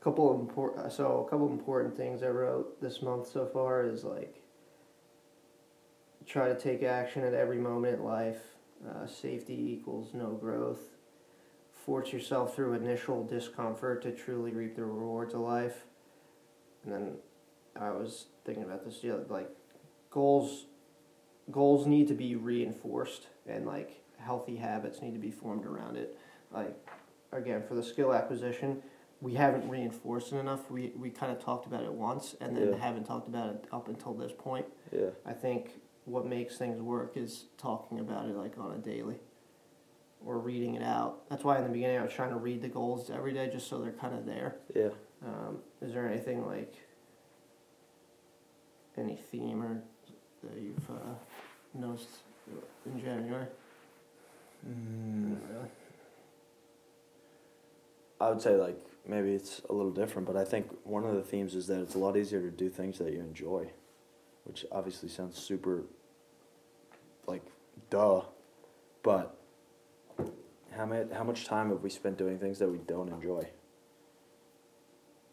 couple 0.06 0.32
of 0.32 0.38
important 0.38 0.92
so 0.92 1.25
a 1.26 1.28
couple 1.28 1.46
of 1.46 1.50
important 1.50 1.96
things 1.96 2.22
I 2.22 2.28
wrote 2.28 2.80
this 2.80 3.02
month 3.02 3.26
so 3.26 3.44
far 3.44 3.84
is 3.84 4.04
like 4.04 4.40
try 6.25 6.46
to 6.46 6.54
take 6.54 6.84
action 6.84 7.25
at 7.25 7.34
every 7.34 7.58
moment 7.58 7.98
in 7.98 8.04
life. 8.04 8.38
Uh, 8.88 9.04
safety 9.06 9.54
equals 9.72 10.10
no 10.14 10.30
growth. 10.30 10.78
Force 11.72 12.12
yourself 12.12 12.54
through 12.54 12.75
initial 12.75 13.25
discomfort 13.25 14.00
to 14.02 14.12
truly 14.12 14.52
reap 14.52 14.76
the 14.76 14.84
rewards 14.84 15.34
of 15.34 15.40
life. 15.40 15.84
And 16.84 16.92
then 16.92 17.12
I 17.80 17.90
was 17.90 18.26
thinking 18.45 18.64
about 18.64 18.85
this 18.85 19.00
the 19.00 19.12
other 19.14 19.25
like 19.28 19.50
goals 20.11 20.66
goals 21.50 21.87
need 21.87 22.09
to 22.09 22.14
be 22.14 22.35
reinforced 22.37 23.26
and 23.47 23.66
like 23.66 24.02
healthy 24.18 24.56
habits 24.56 25.02
need 25.02 25.12
to 25.14 25.21
be 25.21 25.30
formed 25.30 25.64
around 25.66 25.97
it. 25.97 26.18
Like 26.52 26.75
again 27.33 27.62
for 27.66 27.75
the 27.75 27.83
skill 27.83 28.12
acquisition, 28.14 28.83
we 29.21 29.35
haven't 29.35 29.68
reinforced 29.68 30.33
it 30.33 30.37
enough. 30.37 30.71
We 30.71 30.92
we 30.97 31.11
kind 31.11 31.33
of 31.33 31.42
talked 31.42 31.66
about 31.66 31.85
it 31.85 31.92
once 31.92 32.35
and 32.40 32.56
then 32.56 32.71
Yeah. 32.73 32.76
haven't 32.78 33.04
talked 33.04 33.28
about 33.28 33.50
it 33.50 33.64
up 33.73 33.88
until 33.88 34.14
this 34.14 34.33
point. 34.37 34.66
yeah. 34.92 35.11
I 35.25 35.33
think 35.33 35.80
what 36.04 36.25
makes 36.26 36.56
things 36.56 36.80
work 36.80 37.16
is 37.16 37.47
talking 37.59 37.99
about 37.99 38.28
it 38.28 38.37
like 38.37 38.56
on 38.59 38.73
a 38.73 38.78
daily 38.78 39.16
or 40.25 40.38
reading 40.38 40.75
it 40.76 40.83
out. 40.83 41.28
That's 41.28 41.45
why 41.45 41.59
in 41.59 41.64
the 41.64 41.68
beginning 41.71 41.99
I 41.99 42.02
was 42.04 42.12
trying 42.12 42.30
to 42.30 42.37
read 42.38 42.62
the 42.62 42.68
goals 42.68 43.11
every 43.11 43.33
day 43.33 43.49
just 43.52 43.68
so 43.68 43.78
they're 43.80 43.92
kind 43.92 44.14
of 44.14 44.25
there. 44.25 44.56
Yeah. 44.75 44.90
Um, 45.25 45.59
is 45.83 45.92
there 45.92 46.09
anything 46.09 46.47
like 46.47 46.75
any 48.99 49.17
theme 49.17 49.62
or 49.62 49.83
that 50.45 50.61
you've 50.61 50.91
uh, 50.91 51.15
noticed 51.75 52.09
in 52.87 53.00
January? 53.00 53.47
Mm. 54.67 55.31
Not 55.31 55.38
really. 55.50 55.71
I 58.21 58.31
would 58.31 58.41
say 58.41 58.57
like 58.57 58.79
maybe 59.07 59.33
it's 59.33 59.61
a 59.69 59.73
little 59.73 59.91
different, 59.91 60.26
but 60.26 60.37
I 60.37 60.45
think 60.45 60.69
one 60.85 61.05
of 61.05 61.15
the 61.15 61.23
themes 61.23 61.55
is 61.55 61.67
that 61.67 61.81
it's 61.81 61.95
a 61.95 61.99
lot 61.99 62.17
easier 62.17 62.41
to 62.41 62.50
do 62.50 62.69
things 62.69 62.99
that 62.99 63.12
you 63.12 63.21
enjoy, 63.21 63.71
which 64.45 64.65
obviously 64.73 65.09
sounds 65.09 65.37
super 65.37 65.85
like 67.26 67.43
duh, 67.91 68.23
but 69.03 69.37
how 70.75 70.87
many, 70.87 71.12
how 71.12 71.25
much 71.25 71.45
time 71.47 71.71
have 71.71 71.83
we 71.83 71.91
spent 71.91 72.19
doing 72.19 72.38
things 72.38 72.59
that 72.59 72.69
we 72.69 72.79
don't 72.79 73.09
enjoy? 73.09 73.47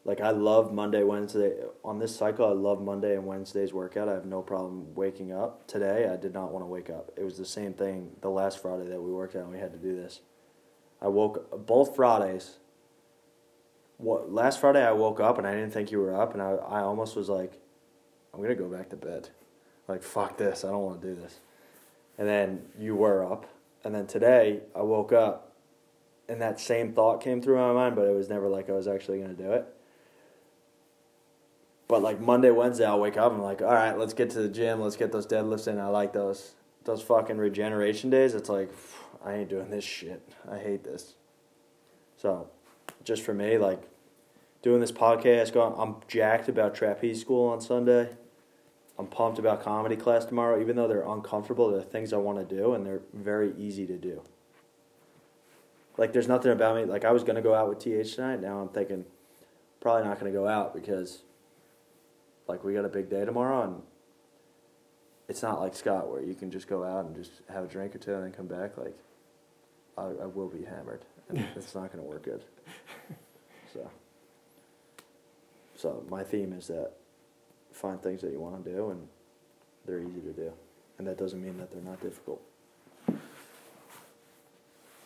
Like 0.06 0.20
I 0.20 0.32
love 0.32 0.74
Monday, 0.74 1.04
Wednesday 1.04 1.54
on 1.84 1.98
this 1.98 2.16
cycle. 2.16 2.46
I 2.46 2.52
love 2.52 2.82
Monday 2.82 3.16
and 3.16 3.26
Wednesday's 3.26 3.72
workout. 3.72 4.10
I 4.10 4.14
have 4.14 4.26
no 4.26 4.42
problem 4.42 4.94
waking 4.96 5.32
up. 5.32 5.66
Today 5.66 6.10
I 6.12 6.18
did 6.18 6.34
not 6.34 6.52
want 6.52 6.64
to 6.64 6.68
wake 6.68 6.90
up. 6.90 7.12
It 7.16 7.24
was 7.24 7.38
the 7.38 7.46
same 7.46 7.74
thing 7.74 8.12
the 8.22 8.30
last 8.30 8.62
Friday 8.62 8.90
that 8.90 9.02
we 9.02 9.12
worked 9.12 9.36
out 9.36 9.44
and 9.44 9.52
we 9.52 9.60
had 9.60 9.72
to 9.72 9.80
do 9.80 9.96
this. 9.96 10.20
I 11.02 11.08
woke 11.08 11.66
both 11.66 11.96
Fridays. 11.96 12.58
What 13.98 14.30
last 14.30 14.60
Friday 14.60 14.86
I 14.86 14.92
woke 14.92 15.22
up 15.22 15.38
and 15.38 15.48
I 15.48 15.54
didn't 15.54 15.72
think 15.72 15.90
you 15.90 16.00
were 16.00 16.14
up 16.14 16.34
and 16.34 16.42
I 16.42 16.52
I 16.52 16.82
almost 16.82 17.16
was 17.16 17.30
like, 17.30 17.54
I'm 18.34 18.42
gonna 18.42 18.56
go 18.56 18.68
back 18.68 18.90
to 18.90 18.98
bed. 18.98 19.30
Like 19.88 20.04
fuck 20.04 20.38
this, 20.38 20.66
I 20.66 20.70
don't 20.70 20.84
want 20.84 21.02
to 21.02 21.08
do 21.08 21.16
this. 21.16 21.40
And 22.18 22.28
then 22.28 22.64
you 22.78 22.96
were 22.96 23.26
up, 23.26 23.48
and 23.84 23.96
then 23.96 24.06
today 24.06 24.62
I 24.76 24.82
woke 24.84 25.12
up, 25.12 25.54
and 26.30 26.40
that 26.42 26.60
same 26.60 26.94
thought 26.94 27.22
came 27.22 27.42
through 27.42 27.58
my 27.58 27.74
mind, 27.74 27.96
but 27.96 28.08
it 28.08 28.16
was 28.16 28.30
never 28.30 28.48
like 28.48 28.70
I 28.70 28.74
was 28.74 28.88
actually 28.88 29.20
gonna 29.20 29.34
do 29.34 29.52
it. 29.52 29.66
But 31.94 32.02
like 32.02 32.20
Monday, 32.20 32.50
Wednesday, 32.50 32.86
I'll 32.86 33.00
wake 33.00 33.18
up 33.18 33.32
I'm 33.32 33.44
like, 33.44 33.62
all 33.62 33.68
right, 33.68 33.96
let's 33.96 34.14
get 34.14 34.32
to 34.32 34.40
the 34.40 34.50
gym, 34.50 34.82
let's 34.82 34.96
get 34.96 35.12
those 35.12 35.28
deadlifts 35.28 35.68
in. 35.68 35.78
I 35.78 35.90
like 35.90 36.12
those 36.12 36.56
those 36.86 37.04
fucking 37.04 37.38
regeneration 37.38 38.10
days. 38.10 38.34
It's 38.34 38.50
like 38.50 38.74
I 39.24 39.36
ain't 39.36 39.50
doing 39.52 39.70
this 39.70 39.84
shit. 39.84 40.28
I 40.52 40.58
hate 40.58 40.84
this. 40.84 41.14
So, 42.18 42.50
just 43.04 43.22
for 43.22 43.36
me, 43.36 43.60
like 43.60 43.80
doing 44.64 44.82
this 44.82 44.92
podcast, 44.92 45.54
going, 45.54 45.76
I'm 45.78 45.98
jacked 46.08 46.50
about 46.50 46.74
trapeze 46.74 47.22
school 47.22 47.48
on 47.50 47.62
Sunday. 47.62 48.10
I'm 48.98 49.06
pumped 49.06 49.38
about 49.38 49.62
comedy 49.62 49.96
class 49.96 50.26
tomorrow, 50.26 50.60
even 50.60 50.76
though 50.76 50.88
they're 50.88 51.08
uncomfortable. 51.08 51.70
They're 51.70 51.84
things 51.84 52.12
I 52.12 52.18
want 52.18 52.40
to 52.40 52.56
do, 52.56 52.74
and 52.74 52.84
they're 52.88 53.02
very 53.14 53.54
easy 53.56 53.86
to 53.86 53.98
do. 53.98 54.24
Like, 56.00 56.12
there's 56.12 56.28
nothing 56.28 56.54
about 56.54 56.76
me. 56.76 56.86
Like, 56.86 57.06
I 57.06 57.12
was 57.12 57.24
gonna 57.24 57.44
go 57.44 57.54
out 57.54 57.70
with 57.70 57.78
TH 57.78 58.16
tonight. 58.16 58.42
Now 58.42 58.62
I'm 58.62 58.70
thinking, 58.70 59.06
probably 59.80 60.06
not 60.06 60.18
gonna 60.18 60.32
go 60.32 60.48
out 60.48 60.74
because, 60.74 61.22
like, 62.48 62.64
we 62.64 62.74
got 62.74 62.86
a 62.86 62.90
big 62.90 63.10
day 63.10 63.26
tomorrow, 63.26 63.64
and 63.64 63.82
it's 65.28 65.42
not 65.42 65.60
like 65.60 65.76
Scott 65.76 66.10
where 66.10 66.22
you 66.22 66.36
can 66.36 66.52
just 66.52 66.68
go 66.68 66.84
out 66.84 67.06
and 67.06 67.16
just 67.16 67.32
have 67.50 67.64
a 67.64 67.68
drink 67.68 67.96
or 67.96 68.00
two 68.00 68.14
and 68.14 68.24
then 68.24 68.32
come 68.32 68.48
back. 68.48 68.78
Like, 68.78 68.98
I, 69.98 70.04
I 70.04 70.26
will 70.26 70.50
be 70.50 70.64
hammered, 70.64 71.06
and 71.30 71.40
it's 71.56 71.76
not 71.76 71.92
gonna 71.92 72.04
work 72.04 72.24
good. 72.24 72.44
So, 73.74 73.90
so 75.76 76.04
my 76.10 76.24
theme 76.24 76.54
is 76.54 76.68
that 76.68 76.92
find 77.72 78.02
things 78.02 78.22
that 78.22 78.32
you 78.32 78.40
want 78.40 78.64
to 78.64 78.72
do 78.72 78.92
and 78.92 79.08
they're 79.86 80.00
easy 80.00 80.22
to 80.22 80.32
do. 80.32 80.54
And 80.98 81.08
that 81.08 81.18
doesn't 81.18 81.44
mean 81.44 81.58
that 81.58 81.72
they're 81.72 81.82
not 81.82 82.00
difficult. 82.02 82.42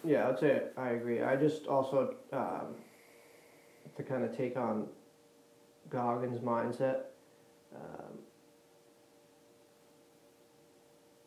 Yeah, 0.04 0.30
I'd 0.30 0.40
say 0.40 0.62
I 0.78 0.90
agree. 0.90 1.22
I 1.22 1.36
just 1.36 1.68
also 1.68 2.16
um, 2.32 2.76
to 3.96 4.04
kind 4.04 4.24
of 4.24 4.36
take 4.36 4.58
on 4.58 4.88
Goggins' 5.90 6.40
mindset. 6.40 7.04
Um, 7.76 8.20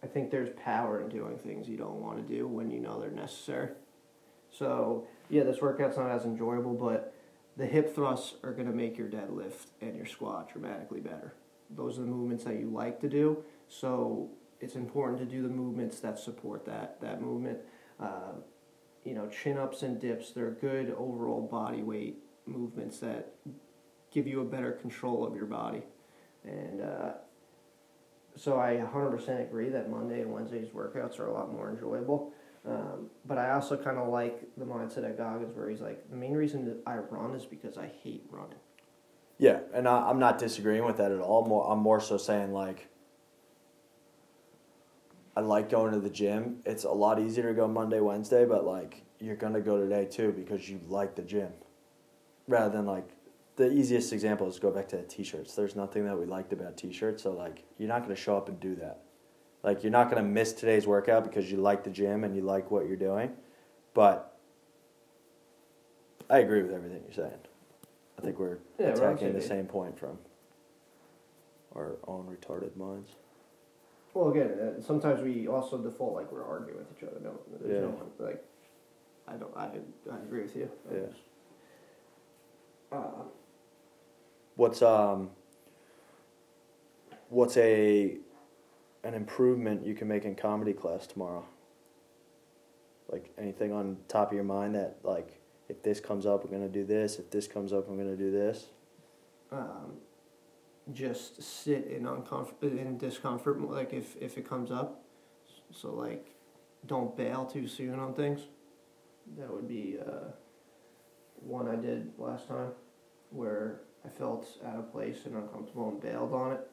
I 0.02 0.06
think 0.06 0.30
there's 0.30 0.50
power 0.64 1.00
in 1.02 1.08
doing 1.08 1.38
things 1.38 1.68
you 1.68 1.76
don't 1.76 2.00
want 2.00 2.16
to 2.26 2.34
do 2.34 2.48
when 2.48 2.70
you 2.70 2.80
know 2.80 3.00
they're 3.00 3.10
necessary. 3.10 3.70
So 4.50 5.06
yeah, 5.28 5.44
this 5.44 5.60
workout's 5.60 5.96
not 5.96 6.10
as 6.10 6.24
enjoyable, 6.24 6.74
but 6.74 7.14
the 7.56 7.66
hip 7.66 7.94
thrusts 7.94 8.34
are 8.42 8.52
going 8.52 8.66
to 8.66 8.74
make 8.74 8.96
your 8.96 9.08
deadlift 9.08 9.66
and 9.80 9.96
your 9.96 10.06
squat 10.06 10.50
dramatically 10.52 11.00
better. 11.00 11.34
Those 11.68 11.98
are 11.98 12.02
the 12.02 12.08
movements 12.08 12.44
that 12.44 12.58
you 12.58 12.70
like 12.70 13.00
to 13.00 13.08
do. 13.08 13.44
So 13.68 14.30
it's 14.60 14.74
important 14.74 15.18
to 15.20 15.26
do 15.26 15.42
the 15.42 15.48
movements 15.48 16.00
that 16.00 16.18
support 16.18 16.64
that 16.66 17.00
that 17.00 17.20
movement. 17.20 17.58
Uh, 17.98 18.32
you 19.04 19.14
know, 19.14 19.28
chin 19.28 19.56
ups 19.56 19.82
and 19.82 20.00
dips. 20.00 20.30
They're 20.30 20.50
good 20.50 20.94
overall 20.98 21.40
body 21.40 21.82
weight 21.82 22.18
movements 22.46 22.98
that 23.00 23.34
give 24.10 24.26
you 24.26 24.40
a 24.40 24.44
better 24.44 24.72
control 24.72 25.24
of 25.24 25.34
your 25.34 25.46
body. 25.46 25.82
And 26.44 26.82
uh, 26.82 27.12
so 28.36 28.58
I 28.58 28.74
100% 28.76 29.40
agree 29.40 29.68
that 29.70 29.90
Monday 29.90 30.22
and 30.22 30.32
Wednesday's 30.32 30.68
workouts 30.68 31.18
are 31.18 31.26
a 31.26 31.32
lot 31.32 31.52
more 31.52 31.70
enjoyable. 31.70 32.32
Um, 32.66 33.08
but 33.24 33.38
I 33.38 33.52
also 33.52 33.76
kind 33.76 33.98
of 33.98 34.08
like 34.08 34.42
the 34.56 34.64
mindset 34.64 35.04
at 35.04 35.16
Goggins 35.16 35.56
where 35.56 35.68
he's 35.68 35.80
like, 35.80 36.10
the 36.10 36.16
main 36.16 36.34
reason 36.34 36.64
that 36.66 36.78
I 36.86 36.96
run 36.96 37.34
is 37.34 37.46
because 37.46 37.78
I 37.78 37.90
hate 38.02 38.24
running. 38.30 38.58
Yeah, 39.38 39.60
and 39.72 39.88
I, 39.88 40.10
I'm 40.10 40.18
not 40.18 40.38
disagreeing 40.38 40.84
with 40.84 40.98
that 40.98 41.12
at 41.12 41.20
all. 41.20 41.46
More, 41.46 41.70
I'm 41.70 41.78
more 41.78 42.00
so 42.00 42.18
saying 42.18 42.52
like, 42.52 42.88
I 45.34 45.40
like 45.40 45.70
going 45.70 45.92
to 45.92 46.00
the 46.00 46.10
gym. 46.10 46.58
It's 46.66 46.84
a 46.84 46.90
lot 46.90 47.18
easier 47.18 47.48
to 47.48 47.54
go 47.54 47.66
Monday, 47.66 48.00
Wednesday, 48.00 48.44
but 48.44 48.66
like 48.66 49.02
you're 49.18 49.36
gonna 49.36 49.60
go 49.60 49.80
today 49.80 50.04
too 50.04 50.32
because 50.32 50.68
you 50.68 50.80
like 50.88 51.14
the 51.14 51.22
gym, 51.22 51.52
rather 52.48 52.76
than 52.76 52.84
like 52.84 53.08
the 53.60 53.70
easiest 53.70 54.12
example 54.14 54.48
is 54.48 54.58
go 54.58 54.70
back 54.70 54.88
to 54.88 54.96
the 54.96 55.02
t-shirts. 55.02 55.54
There's 55.54 55.76
nothing 55.76 56.06
that 56.06 56.18
we 56.18 56.24
liked 56.24 56.52
about 56.54 56.78
t-shirts, 56.78 57.22
so 57.22 57.32
like 57.32 57.64
you're 57.78 57.88
not 57.88 58.02
gonna 58.02 58.16
show 58.16 58.36
up 58.36 58.48
and 58.48 58.58
do 58.58 58.74
that. 58.76 59.00
Like 59.62 59.82
you're 59.82 59.92
not 59.92 60.08
gonna 60.08 60.22
miss 60.22 60.54
today's 60.54 60.86
workout 60.86 61.24
because 61.24 61.50
you 61.50 61.58
like 61.58 61.84
the 61.84 61.90
gym 61.90 62.24
and 62.24 62.34
you 62.34 62.40
like 62.40 62.70
what 62.70 62.86
you're 62.86 62.96
doing, 62.96 63.32
but 63.92 64.38
I 66.30 66.38
agree 66.38 66.62
with 66.62 66.72
everything 66.72 67.02
you're 67.04 67.12
saying. 67.12 67.38
I 68.18 68.22
think 68.22 68.38
we're 68.38 68.58
Yeah, 68.78 68.94
we're 68.94 69.10
attacking 69.10 69.34
the 69.34 69.40
same 69.42 69.48
same 69.50 69.66
point 69.66 69.98
from 69.98 70.18
our 71.76 71.96
own 72.06 72.26
retarded 72.26 72.74
minds. 72.76 73.10
Well, 74.14 74.30
again, 74.30 74.52
uh, 74.58 74.80
sometimes 74.80 75.20
we 75.20 75.46
also 75.48 75.78
default 75.78 76.14
like 76.14 76.32
we're 76.32 76.46
arguing 76.46 76.78
with 76.78 76.88
each 76.96 77.06
other. 77.06 77.20
No, 77.22 77.38
there's 77.60 77.74
Yeah. 77.74 77.80
no 77.82 77.90
one 77.90 78.10
like. 78.18 78.42
I 79.28 79.34
don't. 79.34 79.54
I 79.54 79.70
I 80.10 80.16
agree 80.16 80.42
with 80.42 80.56
you. 80.56 80.70
Yeah. 80.90 81.06
Uh, 82.90 83.22
What's 84.60 84.82
um 84.82 85.30
what's 87.30 87.56
a 87.56 88.18
an 89.04 89.14
improvement 89.14 89.86
you 89.86 89.94
can 89.94 90.06
make 90.06 90.26
in 90.26 90.34
comedy 90.34 90.74
class 90.74 91.06
tomorrow? 91.06 91.46
Like 93.10 93.30
anything 93.38 93.72
on 93.72 93.96
top 94.06 94.28
of 94.28 94.34
your 94.34 94.44
mind 94.44 94.74
that 94.74 94.98
like 95.02 95.40
if 95.70 95.82
this 95.82 95.98
comes 95.98 96.26
up 96.26 96.44
we're 96.44 96.50
gonna 96.50 96.68
do 96.68 96.84
this, 96.84 97.18
if 97.18 97.30
this 97.30 97.48
comes 97.48 97.72
up 97.72 97.88
I'm 97.88 97.96
gonna 97.96 98.14
do 98.16 98.30
this. 98.30 98.66
um, 99.50 99.94
just 100.92 101.42
sit 101.42 101.86
in 101.86 102.02
uncomfort 102.02 102.62
in 102.62 102.98
discomfort. 102.98 103.62
Like 103.62 103.94
if 103.94 104.14
if 104.20 104.36
it 104.36 104.46
comes 104.46 104.70
up, 104.70 105.02
so 105.72 105.94
like, 105.94 106.34
don't 106.86 107.16
bail 107.16 107.46
too 107.46 107.66
soon 107.66 107.98
on 107.98 108.12
things. 108.12 108.42
That 109.38 109.50
would 109.50 109.68
be 109.68 109.96
uh, 110.06 110.32
one 111.36 111.66
I 111.66 111.76
did 111.76 112.12
last 112.18 112.46
time, 112.46 112.72
where 113.30 113.80
I 114.04 114.08
felt 114.08 114.46
out 114.66 114.76
of 114.76 114.92
place 114.92 115.18
and 115.26 115.36
uncomfortable 115.36 115.88
and 115.88 116.00
bailed 116.00 116.32
on 116.32 116.52
it, 116.52 116.70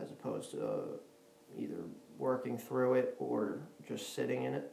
as 0.00 0.10
opposed 0.10 0.50
to 0.52 0.66
uh, 0.66 0.80
either 1.58 1.76
working 2.18 2.58
through 2.58 2.94
it 2.94 3.14
or 3.18 3.60
just 3.86 4.14
sitting 4.14 4.44
in 4.44 4.54
it. 4.54 4.72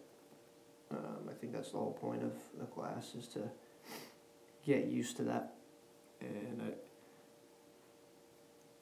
Um, 0.91 1.29
I 1.29 1.33
think 1.33 1.53
that's 1.53 1.71
the 1.71 1.77
whole 1.77 1.93
point 1.93 2.23
of 2.23 2.33
the 2.59 2.65
class 2.65 3.15
is 3.15 3.27
to 3.29 3.49
get 4.65 4.85
used 4.85 5.17
to 5.17 5.23
that, 5.23 5.55
and 6.21 6.61
I, 6.61 6.73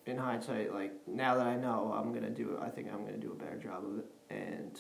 in 0.10 0.18
hindsight, 0.18 0.74
like 0.74 0.92
now 1.08 1.36
that 1.36 1.48
I 1.48 1.56
know, 1.56 1.94
I'm 1.96 2.14
gonna 2.14 2.30
do. 2.30 2.58
I 2.62 2.70
think 2.70 2.90
I'm 2.92 3.06
gonna 3.06 3.18
do 3.18 3.32
a 3.32 3.36
better 3.36 3.58
job 3.58 3.86
of 3.86 4.00
it. 4.00 4.06
And 4.30 4.80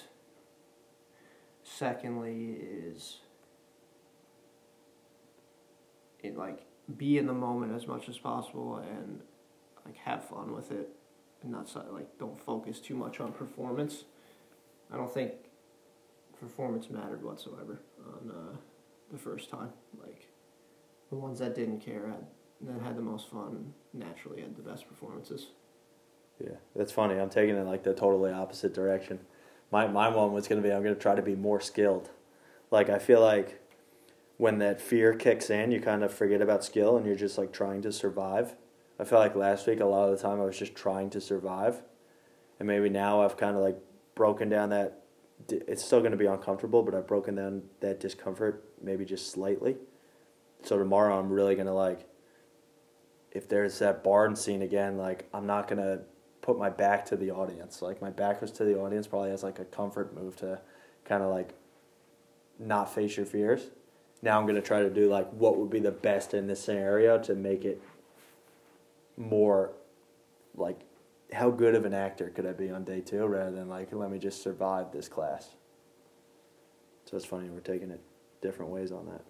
secondly, 1.63 2.57
is 2.59 3.19
it 6.21 6.37
like 6.37 6.65
be 6.97 7.17
in 7.17 7.27
the 7.27 7.33
moment 7.33 7.73
as 7.75 7.87
much 7.87 8.09
as 8.09 8.17
possible 8.17 8.77
and 8.77 9.21
like 9.85 9.97
have 9.97 10.23
fun 10.25 10.53
with 10.55 10.71
it, 10.71 10.89
and 11.41 11.51
not 11.51 11.69
so, 11.69 11.85
like 11.91 12.17
don't 12.17 12.39
focus 12.39 12.79
too 12.79 12.95
much 12.95 13.19
on 13.19 13.31
performance. 13.31 14.05
I 14.91 14.97
don't 14.97 15.13
think 15.13 15.31
performance 16.39 16.89
mattered 16.89 17.23
whatsoever 17.23 17.81
on 18.05 18.31
uh, 18.31 18.55
the 19.11 19.17
first 19.17 19.49
time. 19.49 19.69
Like 20.01 20.27
the 21.09 21.15
ones 21.15 21.39
that 21.39 21.55
didn't 21.55 21.79
care 21.79 22.07
had 22.07 22.25
that 22.61 22.81
had 22.81 22.95
the 22.97 23.01
most 23.01 23.29
fun 23.29 23.73
naturally 23.93 24.41
had 24.41 24.55
the 24.55 24.61
best 24.61 24.87
performances. 24.87 25.47
Yeah. 26.43 26.55
That's 26.75 26.91
funny. 26.91 27.19
I'm 27.19 27.29
taking 27.29 27.55
it 27.55 27.65
like 27.65 27.83
the 27.83 27.93
totally 27.93 28.31
opposite 28.31 28.73
direction. 28.73 29.19
My 29.71 29.87
my 29.87 30.09
one 30.09 30.33
was 30.33 30.47
gonna 30.47 30.61
be 30.61 30.71
I'm 30.71 30.83
gonna 30.83 30.95
try 30.95 31.15
to 31.15 31.21
be 31.21 31.35
more 31.35 31.59
skilled. 31.59 32.09
Like 32.71 32.89
I 32.89 32.99
feel 32.99 33.21
like 33.21 33.61
when 34.37 34.59
that 34.59 34.81
fear 34.81 35.13
kicks 35.13 35.49
in, 35.49 35.71
you 35.71 35.79
kind 35.79 36.03
of 36.03 36.13
forget 36.13 36.41
about 36.41 36.63
skill 36.63 36.97
and 36.97 37.05
you're 37.05 37.15
just 37.15 37.37
like 37.37 37.53
trying 37.53 37.81
to 37.83 37.91
survive. 37.91 38.55
I 38.99 39.03
feel 39.03 39.19
like 39.19 39.35
last 39.35 39.67
week 39.67 39.79
a 39.79 39.85
lot 39.85 40.09
of 40.09 40.17
the 40.17 40.21
time 40.21 40.39
I 40.39 40.45
was 40.45 40.57
just 40.57 40.75
trying 40.75 41.09
to 41.11 41.21
survive, 41.21 41.81
and 42.59 42.67
maybe 42.67 42.89
now 42.89 43.21
I've 43.21 43.37
kind 43.37 43.55
of 43.55 43.61
like 43.61 43.77
broken 44.15 44.49
down 44.49 44.69
that. 44.69 44.99
It's 45.49 45.83
still 45.83 45.99
going 45.99 46.11
to 46.11 46.17
be 46.17 46.25
uncomfortable, 46.25 46.83
but 46.83 46.95
I've 46.95 47.07
broken 47.07 47.35
down 47.35 47.63
that 47.81 47.99
discomfort 47.99 48.63
maybe 48.81 49.03
just 49.03 49.31
slightly. 49.31 49.77
so 50.63 50.77
tomorrow 50.77 51.19
I'm 51.19 51.29
really 51.29 51.55
gonna 51.55 51.73
like. 51.73 52.07
If 53.31 53.49
there's 53.49 53.79
that 53.79 54.03
barn 54.03 54.35
scene 54.35 54.61
again, 54.61 54.97
like 54.97 55.27
I'm 55.33 55.47
not 55.47 55.67
gonna 55.67 56.01
put 56.41 56.57
my 56.57 56.69
back 56.69 57.05
to 57.07 57.15
the 57.15 57.31
audience. 57.31 57.81
Like 57.81 58.01
my 58.01 58.11
back 58.11 58.41
was 58.41 58.51
to 58.53 58.63
the 58.63 58.77
audience, 58.77 59.07
probably 59.07 59.31
as 59.31 59.43
like 59.43 59.59
a 59.59 59.65
comfort 59.65 60.13
move 60.15 60.35
to, 60.37 60.61
kind 61.05 61.23
of 61.23 61.31
like. 61.31 61.55
Not 62.59 62.93
face 62.93 63.17
your 63.17 63.25
fears. 63.25 63.71
Now 64.23 64.39
I'm 64.39 64.47
gonna 64.47 64.61
try 64.61 64.81
to 64.81 64.89
do 64.89 65.09
like 65.09 65.29
what 65.31 65.57
would 65.57 65.69
be 65.69 65.81
the 65.81 65.91
best 65.91 66.33
in 66.33 66.47
this 66.47 66.63
scenario 66.63 67.19
to 67.23 67.35
make 67.35 67.65
it. 67.65 67.81
More, 69.15 69.73
like, 70.55 70.79
how 71.33 71.51
good 71.51 71.75
of 71.75 71.85
an 71.85 71.93
actor 71.93 72.29
could 72.29 72.47
I 72.47 72.53
be 72.53 72.71
on 72.71 72.83
day 72.83 72.99
two, 72.99 73.27
rather 73.27 73.51
than 73.51 73.69
like 73.69 73.89
let 73.91 74.09
me 74.09 74.17
just 74.17 74.41
survive 74.41 74.91
this 74.91 75.07
class. 75.07 75.49
So 77.05 77.17
it's 77.17 77.25
funny 77.25 77.49
we're 77.49 77.59
taking 77.59 77.91
it 77.91 78.01
different 78.41 78.71
ways 78.71 78.91
on 78.91 79.05
that. 79.07 79.21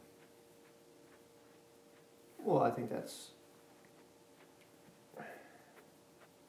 Well, 2.39 2.61
I 2.61 2.71
think 2.71 2.89
that's. 2.91 3.31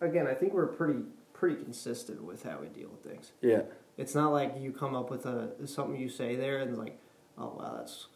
Again, 0.00 0.26
I 0.26 0.34
think 0.34 0.52
we're 0.52 0.66
pretty 0.66 1.00
pretty 1.32 1.56
consistent 1.56 2.22
with 2.22 2.42
how 2.42 2.58
we 2.60 2.68
deal 2.68 2.88
with 2.88 3.02
things. 3.02 3.32
Yeah. 3.40 3.62
It's 3.96 4.14
not 4.14 4.32
like 4.32 4.54
you 4.60 4.70
come 4.70 4.94
up 4.94 5.10
with 5.10 5.24
a 5.26 5.50
something 5.66 6.00
you 6.00 6.08
say 6.08 6.36
there 6.36 6.58
and 6.58 6.76
like, 6.76 6.98
oh 7.38 7.56
wow, 7.58 7.74
that's 7.76 8.06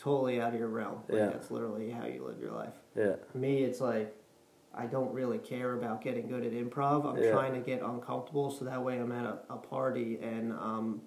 totally 0.00 0.40
out 0.40 0.52
of 0.54 0.58
your 0.58 0.68
realm. 0.68 1.00
Like, 1.08 1.18
Yeah. 1.18 1.26
That's 1.26 1.50
literally 1.50 1.90
how 1.90 2.06
you 2.06 2.24
live 2.26 2.40
your 2.40 2.52
life. 2.52 2.74
Yeah. 2.96 3.16
Me, 3.34 3.62
it's 3.62 3.80
like, 3.80 4.14
I 4.74 4.86
don't 4.86 5.12
really 5.12 5.38
care 5.38 5.74
about 5.74 6.02
getting 6.02 6.28
good 6.28 6.44
at 6.44 6.52
improv. 6.52 7.04
I'm 7.06 7.22
Yeah. 7.22 7.30
trying 7.32 7.52
to 7.54 7.60
get 7.60 7.82
uncomfortable 7.82 8.50
so 8.50 8.64
that 8.64 8.82
way 8.82 8.98
I'm 8.98 9.12
at 9.12 9.24
a, 9.26 9.38
a 9.50 9.56
party 9.56 10.18
and 10.22 10.52
I'm 10.52 11.02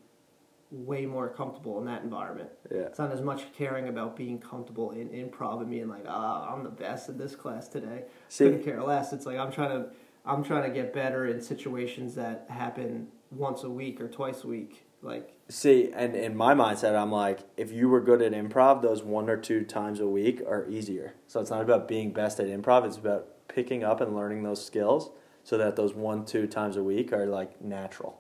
way 0.72 1.06
more 1.06 1.30
comfortable 1.30 1.78
in 1.80 1.86
that 1.86 2.04
environment. 2.04 2.50
Yeah. 2.72 2.82
It's 2.82 3.00
not 3.00 3.12
as 3.12 3.22
much 3.22 3.52
caring 3.54 3.88
about 3.88 4.16
being 4.16 4.40
comfortable 4.40 4.92
in 4.92 5.10
improv 5.10 5.62
and 5.62 5.70
being 5.70 5.88
like, 5.90 6.06
ah, 6.08 6.54
I'm 6.54 6.64
the 6.64 6.70
best 6.70 7.10
in 7.10 7.18
this 7.18 7.36
class 7.36 7.68
today. 7.68 8.06
See- 8.30 8.46
Couldn't 8.46 8.64
care 8.64 8.82
less. 8.82 9.12
It's 9.14 9.26
like 9.26 9.38
I'm 9.38 9.52
trying 9.52 9.72
to, 9.72 9.90
I'm 10.26 10.44
trying 10.44 10.64
to 10.64 10.70
get 10.74 10.94
better 10.94 11.28
in 11.28 11.42
situations 11.42 12.16
that 12.16 12.46
happen 12.50 13.10
once 13.32 13.64
a 13.64 13.70
week 13.70 14.00
or 14.00 14.08
twice 14.08 14.44
a 14.44 14.48
week. 14.48 14.86
Like, 15.06 15.32
See, 15.48 15.92
and 15.94 16.16
in 16.16 16.36
my 16.36 16.56
mindset, 16.56 17.00
I'm 17.00 17.12
like, 17.12 17.42
if 17.56 17.72
you 17.72 17.88
were 17.88 18.02
good 18.02 18.24
at 18.24 18.32
improv, 18.32 18.82
those 18.82 19.04
one 19.04 19.30
or 19.30 19.38
two 19.38 19.64
times 19.64 20.00
a 20.00 20.08
week 20.08 20.42
are 20.42 20.68
easier. 20.68 21.14
So 21.28 21.40
it's 21.40 21.52
not 21.52 21.62
about 21.62 21.88
being 21.88 22.12
best 22.12 22.40
at 22.40 22.48
improv, 22.48 22.84
it's 22.86 22.98
about 22.98 23.28
picking 23.48 23.84
up 23.84 24.02
and 24.02 24.16
learning 24.16 24.42
those 24.42 24.66
skills 24.66 25.12
so 25.44 25.56
that 25.60 25.76
those 25.76 25.94
one, 25.94 26.26
two 26.26 26.48
times 26.48 26.78
a 26.78 26.84
week 26.84 27.14
are 27.14 27.28
like 27.28 27.62
natural. 27.62 28.20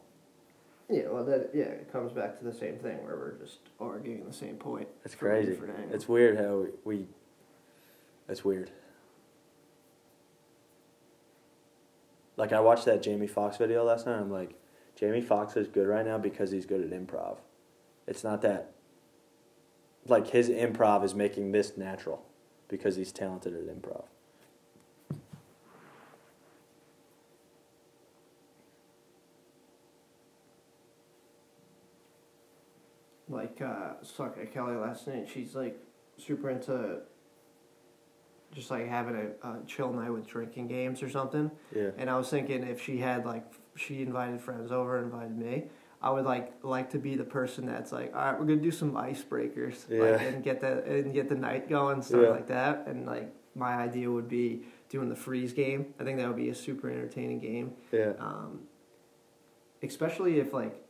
yeah, 0.87 1.05
well, 1.09 1.25
that 1.25 1.49
yeah, 1.51 1.63
it 1.63 1.91
comes 1.91 2.11
back 2.11 2.37
to 2.37 2.45
the 2.45 2.53
same 2.53 2.77
thing 2.77 3.03
where 3.03 3.15
we're 3.15 3.39
just 3.39 3.57
arguing 3.79 4.23
the 4.23 4.31
same 4.31 4.57
point. 4.57 4.87
It's 5.03 5.15
crazy. 5.15 5.57
It's 5.91 6.07
weird 6.07 6.37
how 6.37 6.67
we. 6.83 7.07
It's 8.29 8.45
weird. 8.45 8.69
Like 12.37 12.53
I 12.53 12.59
watched 12.59 12.85
that 12.85 13.01
Jamie 13.01 13.25
Foxx 13.25 13.57
video 13.57 13.83
last 13.83 14.05
night. 14.05 14.19
I'm 14.19 14.31
like, 14.31 14.53
Jamie 14.95 15.21
Foxx 15.21 15.57
is 15.57 15.67
good 15.67 15.87
right 15.87 16.05
now 16.05 16.17
because 16.17 16.51
he's 16.51 16.65
good 16.65 16.81
at 16.81 16.89
improv. 16.89 17.37
It's 18.07 18.23
not 18.23 18.41
that. 18.43 18.71
Like 20.07 20.27
his 20.27 20.49
improv 20.49 21.03
is 21.03 21.13
making 21.13 21.51
this 21.51 21.75
natural, 21.75 22.23
because 22.67 22.95
he's 22.95 23.11
talented 23.11 23.53
at 23.53 23.63
improv. 23.67 24.05
like 33.27 33.59
uh 33.61 33.93
was 33.99 34.11
talking 34.11 34.45
to 34.45 34.51
Kelly 34.51 34.75
last 34.75 35.07
night, 35.07 35.27
she's 35.31 35.55
like 35.55 35.77
super 36.17 36.49
into 36.49 36.99
just 38.53 38.71
like 38.71 38.87
having 38.87 39.15
a, 39.15 39.47
a 39.47 39.57
chill 39.65 39.91
night 39.91 40.09
with 40.09 40.25
drinking 40.27 40.67
games 40.67 41.03
or 41.03 41.09
something. 41.09 41.51
Yeah. 41.75 41.89
And 41.97 42.09
I 42.09 42.17
was 42.17 42.29
thinking 42.29 42.63
if 42.63 42.81
she 42.81 42.97
had 42.97 43.25
like 43.25 43.43
she 43.75 44.01
invited 44.01 44.41
friends 44.41 44.71
over, 44.71 44.97
invited 44.99 45.37
me, 45.37 45.65
I 46.01 46.09
would 46.11 46.25
like 46.25 46.53
like 46.63 46.89
to 46.91 46.99
be 46.99 47.15
the 47.15 47.23
person 47.23 47.65
that's 47.65 47.91
like, 47.91 48.15
all 48.15 48.21
right, 48.21 48.39
we're 48.39 48.45
gonna 48.45 48.61
do 48.61 48.71
some 48.71 48.91
icebreakers, 48.93 49.89
Yeah. 49.89 50.01
like, 50.01 50.21
and 50.21 50.43
get 50.43 50.61
the 50.61 50.83
and 50.83 51.13
get 51.13 51.29
the 51.29 51.35
night 51.35 51.67
going, 51.69 52.01
stuff 52.01 52.21
Yeah. 52.21 52.29
like 52.29 52.47
that. 52.47 52.87
And 52.87 53.05
like 53.05 53.33
my 53.55 53.73
idea 53.75 54.11
would 54.11 54.27
be 54.27 54.63
doing 54.89 55.09
the 55.09 55.15
freeze 55.15 55.53
game. 55.53 55.93
I 55.99 56.03
think 56.03 56.17
that 56.19 56.27
would 56.27 56.35
be 56.37 56.49
a 56.49 56.55
super 56.55 56.89
entertaining 56.89 57.39
game 57.39 57.73
Yeah. 57.91 58.13
um, 58.19 58.61
especially 59.81 60.39
if 60.39 60.53
like 60.53 60.81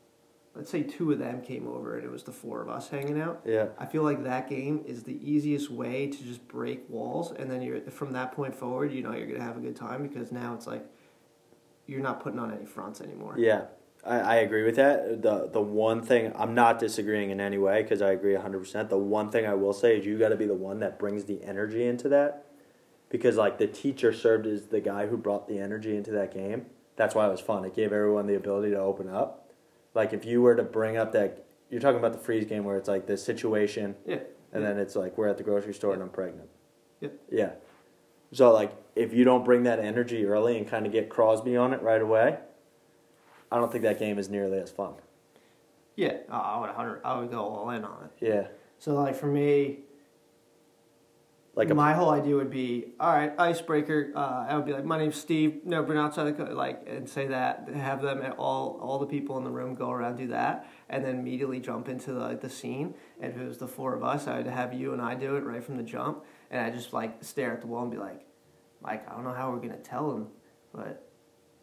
let's 0.54 0.70
say 0.70 0.82
two 0.84 1.12
of 1.12 1.20
them 1.20 1.42
came 1.42 1.68
over 1.68 1.96
and 1.98 2.06
it 2.06 2.12
was 2.12 2.24
the 2.24 2.32
four 2.32 2.62
of 2.62 2.70
us 2.70 2.88
hanging 2.90 3.20
out 3.20 3.42
Yeah. 3.46 3.68
i 3.78 3.86
feel 3.86 4.04
like 4.04 4.24
that 4.24 4.48
game 4.50 4.84
is 4.86 5.04
the 5.04 5.18
easiest 5.30 5.70
way 5.70 6.08
to 6.08 6.24
just 6.24 6.48
break 6.48 6.90
walls 6.90 7.32
and 7.34 7.50
then 7.52 7.62
you're 7.62 7.82
from 7.92 8.14
that 8.14 8.32
point 8.32 8.56
forward 8.56 8.92
you 8.94 9.02
know 9.04 9.14
you're 9.14 9.28
gonna 9.28 9.44
have 9.44 9.58
a 9.58 9.62
good 9.62 9.76
time 9.76 10.04
because 10.04 10.32
now 10.32 10.54
it's 10.54 10.66
like 10.68 10.86
you're 11.88 12.02
not 12.02 12.22
putting 12.22 12.40
on 12.40 12.52
any 12.52 12.66
fronts 12.66 13.02
anymore 13.02 13.36
Yeah, 13.38 13.66
I, 14.04 14.20
I 14.20 14.36
agree 14.38 14.64
with 14.64 14.76
that. 14.76 15.22
The 15.22 15.50
the 15.52 15.62
one 15.62 16.02
thing 16.02 16.32
I'm 16.36 16.54
not 16.54 16.80
disagreeing 16.80 17.30
in 17.30 17.40
any 17.40 17.58
way 17.58 17.84
because 17.84 18.02
I 18.02 18.12
agree 18.12 18.34
100%. 18.34 18.90
The 18.90 18.98
one 18.98 19.30
thing 19.30 19.46
I 19.46 19.54
will 19.54 19.74
say 19.74 19.98
is 19.98 20.06
you 20.06 20.18
got 20.18 20.30
to 20.30 20.36
be 20.36 20.46
the 20.46 20.54
one 20.54 20.80
that 20.80 21.00
brings 21.00 21.26
the 21.26 21.44
energy 21.44 21.86
into 21.86 22.10
that 22.10 22.46
because 23.10 23.38
like 23.38 23.58
the 23.58 23.68
teacher 23.68 24.14
served 24.14 24.46
as 24.46 24.68
the 24.68 24.82
guy 24.82 25.08
who 25.08 25.18
brought 25.18 25.48
the 25.48 25.60
energy 25.60 25.96
into 25.96 26.12
that 26.12 26.34
game. 26.34 26.68
That's 26.96 27.14
why 27.14 27.28
it 27.28 27.32
was 27.32 27.42
fun. 27.42 27.66
It 27.66 27.76
gave 27.76 27.92
everyone 27.92 28.26
the 28.28 28.36
ability 28.36 28.72
to 28.72 28.80
open 28.80 29.10
up. 29.10 29.50
Like 29.94 30.14
if 30.14 30.26
you 30.26 30.42
were 30.42 30.56
to 30.56 30.64
bring 30.64 30.98
up 30.98 31.12
that 31.14 31.46
you're 31.70 31.82
talking 31.82 32.00
about 32.00 32.14
the 32.14 32.20
freeze 32.20 32.46
game 32.46 32.64
where 32.64 32.78
it's 32.78 32.88
like 32.88 33.08
this 33.08 33.24
situation 33.24 33.96
yeah 34.06 34.20
and 34.56 34.64
then 34.64 34.78
it's 34.78 34.96
like 34.96 35.18
we're 35.18 35.28
at 35.28 35.38
the 35.38 35.44
grocery 35.44 35.74
store 35.74 35.94
and 35.94 36.02
I'm 36.02 36.10
pregnant. 36.10 36.48
Yep. 37.02 37.14
Yeah. 37.30 37.52
So 38.32 38.52
like 38.54 38.72
if 38.96 39.14
you 39.14 39.24
don't 39.24 39.44
bring 39.44 39.64
that 39.64 39.80
energy 39.80 40.26
early 40.26 40.58
and 40.58 40.68
kind 40.68 40.86
of 40.86 40.92
get 40.92 41.10
Crosby 41.10 41.56
on 41.58 41.74
it 41.74 41.82
right 41.82 42.02
away, 42.02 42.38
I 43.52 43.58
don't 43.58 43.72
think 43.72 43.84
that 43.84 44.00
game 44.00 44.18
is 44.20 44.30
nearly 44.30 44.58
as 44.60 44.72
fun. 44.72 44.94
yeah 45.96 46.18
uh, 46.30 46.34
i 46.34 46.60
would 46.60 46.68
100 46.68 47.02
i 47.06 47.18
would 47.20 47.32
go 47.32 47.40
all 47.40 47.70
in 47.70 47.84
on 47.86 48.06
it 48.06 48.26
Yeah. 48.26 48.48
so 48.80 48.94
like 48.96 49.16
for 49.16 49.28
me 49.28 49.80
Like 51.56 51.74
my 51.74 51.94
whole 51.94 52.10
idea 52.10 52.36
would 52.36 52.50
be, 52.50 52.70
all 53.00 53.14
right, 53.14 53.32
icebreaker. 53.40 54.12
Uh, 54.14 54.46
I 54.50 54.58
would 54.58 54.66
be 54.66 54.74
like, 54.74 54.84
my 54.84 54.98
name's 54.98 55.16
Steve. 55.16 55.62
No, 55.64 55.84
been 55.84 55.96
outside 55.96 56.26
the 56.26 56.34
co-, 56.34 56.52
like, 56.54 56.84
and 56.86 57.08
say 57.08 57.28
that. 57.28 57.70
Have 57.70 58.02
them 58.02 58.20
all 58.38 58.78
all 58.86 59.00
the 59.00 59.06
people 59.06 59.38
in 59.38 59.46
the 59.46 59.50
room 59.60 59.74
go 59.74 59.90
around 59.90 60.18
do 60.18 60.28
that, 60.40 60.68
and 60.90 61.00
then 61.06 61.16
immediately 61.20 61.62
jump 61.62 61.88
into 61.88 62.12
the, 62.12 62.20
like 62.20 62.42
the 62.42 62.50
scene. 62.50 62.94
And 63.22 63.32
if 63.34 63.40
it 63.40 63.48
was 63.48 63.58
the 63.58 63.70
four 63.70 63.96
of 63.96 64.04
us, 64.04 64.28
I 64.28 64.36
would 64.38 64.48
have 64.48 64.74
you 64.74 64.92
and 64.92 65.02
I 65.02 65.16
do 65.16 65.38
it 65.38 65.46
right 65.46 65.64
from 65.64 65.78
the 65.78 65.84
jump, 65.96 66.26
and 66.52 66.62
I 66.62 66.70
just 66.70 66.94
like 66.94 67.24
stare 67.24 67.54
at 67.54 67.62
the 67.62 67.68
wall 67.68 67.84
and 67.84 67.92
be 67.92 67.98
like, 67.98 68.26
Mike, 68.82 69.10
I 69.10 69.16
don't 69.16 69.24
know 69.24 69.34
how 69.34 69.52
we're 69.52 69.60
gonna 69.60 69.78
tell 69.78 70.12
him, 70.12 70.28
but 70.74 71.10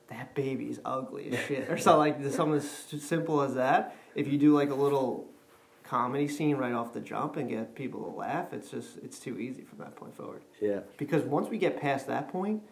that 0.08 0.34
baby's 0.34 0.78
ugly 0.84 1.30
as 1.32 1.38
shit, 1.46 1.70
or 1.70 1.78
something 1.78 2.22
like 2.22 2.32
something 2.32 2.56
as 2.56 3.02
simple 3.02 3.40
as 3.42 3.54
that. 3.54 3.96
If 4.14 4.28
you 4.28 4.38
do 4.38 4.54
like 4.54 4.70
a 4.70 4.74
little 4.74 5.28
comedy 5.84 6.28
scene 6.28 6.56
right 6.56 6.72
off 6.72 6.92
the 6.92 7.00
jump 7.00 7.36
and 7.36 7.48
get 7.48 7.74
people 7.74 8.02
to 8.04 8.10
laugh, 8.16 8.52
it's 8.52 8.70
just 8.70 8.98
it's 8.98 9.18
too 9.18 9.38
easy 9.38 9.62
from 9.62 9.78
that 9.78 9.96
point 9.96 10.14
forward. 10.16 10.42
yeah. 10.60 10.80
Because 10.96 11.22
once 11.22 11.48
we 11.48 11.58
get 11.58 11.80
past 11.80 12.06
that 12.08 12.28
point, 12.28 12.62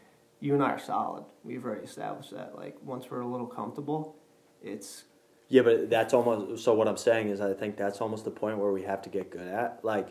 you 0.41 0.55
and 0.55 0.63
I 0.63 0.71
are 0.71 0.79
solid. 0.79 1.25
We've 1.45 1.65
already 1.65 1.85
established 1.85 2.31
that. 2.33 2.55
Like 2.57 2.77
once 2.83 3.11
we're 3.11 3.21
a 3.21 3.27
little 3.27 3.47
comfortable, 3.47 4.17
it's 4.63 5.05
Yeah, 5.49 5.63
but 5.63 5.91
that's 5.91 6.13
almost 6.15 6.65
so 6.65 6.75
what 6.75 6.89
I'm 6.89 6.97
saying 6.97 7.29
is 7.29 7.41
I 7.41 7.53
think 7.53 7.77
that's 7.77 8.01
almost 8.01 8.25
the 8.25 8.31
point 8.31 8.59
where 8.59 8.73
we 8.73 8.83
have 8.83 9.03
to 9.03 9.09
get 9.11 9.31
good 9.31 9.49
at. 9.49 9.81
Like 9.83 10.09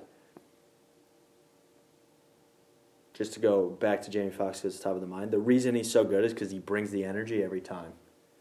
just 3.20 3.34
to 3.34 3.40
go 3.42 3.70
back 3.70 4.02
to 4.02 4.10
Jamie 4.10 4.32
Foxx 4.32 4.62
because 4.62 4.76
it's 4.76 4.84
top 4.84 4.96
of 4.96 5.02
the 5.02 5.08
mind. 5.08 5.32
The 5.32 5.40
reason 5.40 5.76
he's 5.76 5.92
so 5.92 6.06
good 6.06 6.24
is 6.24 6.34
because 6.34 6.52
he 6.52 6.58
brings 6.58 6.90
the 6.90 7.04
energy 7.04 7.44
every 7.44 7.60
time. 7.60 7.92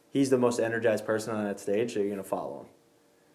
He's 0.09 0.31
the 0.31 0.39
most 0.39 0.61
energized 0.61 1.05
person 1.05 1.35
on 1.35 1.45
that 1.45 1.59
stage, 1.59 1.93
so 1.93 1.99
you're 1.99 2.09
gonna 2.09 2.23
follow 2.23 2.61
him. 2.61 2.67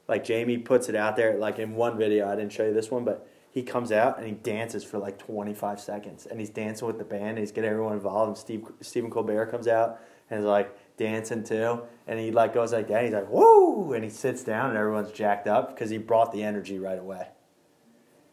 Like 0.07 0.23
Jamie 0.23 0.57
puts 0.57 0.87
it 0.87 0.95
out 0.95 1.17
there. 1.17 1.37
Like 1.37 1.59
in 1.59 1.75
one 1.75 1.97
video, 1.97 2.29
I 2.29 2.37
didn't 2.37 2.53
show 2.53 2.65
you 2.65 2.73
this 2.73 2.89
one, 2.89 3.03
but 3.03 3.27
he 3.51 3.61
comes 3.61 3.91
out 3.91 4.17
and 4.17 4.25
he 4.25 4.31
dances 4.31 4.85
for 4.85 4.97
like 4.99 5.19
25 5.19 5.81
seconds, 5.81 6.25
and 6.25 6.39
he's 6.39 6.49
dancing 6.49 6.87
with 6.87 6.97
the 6.97 7.03
band. 7.03 7.31
And 7.31 7.39
he's 7.39 7.51
getting 7.51 7.69
everyone 7.69 7.93
involved. 7.93 8.29
And 8.29 8.37
Steve 8.37 8.65
Stephen 8.79 9.11
Colbert 9.11 9.47
comes 9.47 9.67
out 9.67 9.99
and 10.29 10.39
is 10.39 10.45
like 10.45 10.73
dancing 10.95 11.43
too, 11.43 11.81
and 12.07 12.19
he 12.21 12.31
like 12.31 12.53
goes 12.53 12.71
like 12.71 12.87
that. 12.87 13.03
He's 13.03 13.13
like 13.13 13.29
woo, 13.29 13.91
and 13.91 14.01
he 14.01 14.09
sits 14.09 14.45
down, 14.45 14.69
and 14.69 14.77
everyone's 14.77 15.11
jacked 15.11 15.47
up 15.47 15.75
because 15.75 15.89
he 15.89 15.97
brought 15.97 16.31
the 16.31 16.41
energy 16.41 16.79
right 16.79 16.97
away. 16.97 17.27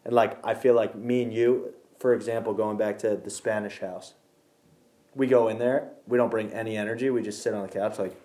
And 0.05 0.13
like 0.13 0.43
I 0.45 0.53
feel 0.53 0.75
like 0.75 0.95
me 0.95 1.23
and 1.23 1.33
you, 1.33 1.73
for 2.01 2.15
example, 2.15 2.53
going 2.53 2.77
back 2.77 2.97
to 2.99 3.15
the 3.15 3.29
Spanish 3.29 3.79
house, 3.79 4.15
we 5.13 5.27
go 5.27 5.47
in 5.49 5.59
there, 5.59 5.91
we 6.07 6.17
don't 6.17 6.31
bring 6.31 6.51
any 6.51 6.75
energy. 6.75 7.11
We 7.11 7.21
just 7.21 7.43
sit 7.43 7.53
on 7.53 7.61
the 7.61 7.67
couch 7.67 7.99
like, 7.99 8.19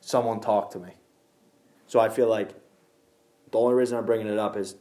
someone 0.00 0.40
talk 0.40 0.72
to 0.72 0.80
me. 0.80 0.94
So 1.86 2.00
I 2.00 2.08
feel 2.08 2.28
like 2.28 2.50
the 3.52 3.58
only 3.58 3.74
reason 3.74 3.96
I'm 3.96 4.04
bringing 4.04 4.26
it 4.26 4.38
up 4.38 4.56
is 4.56 4.74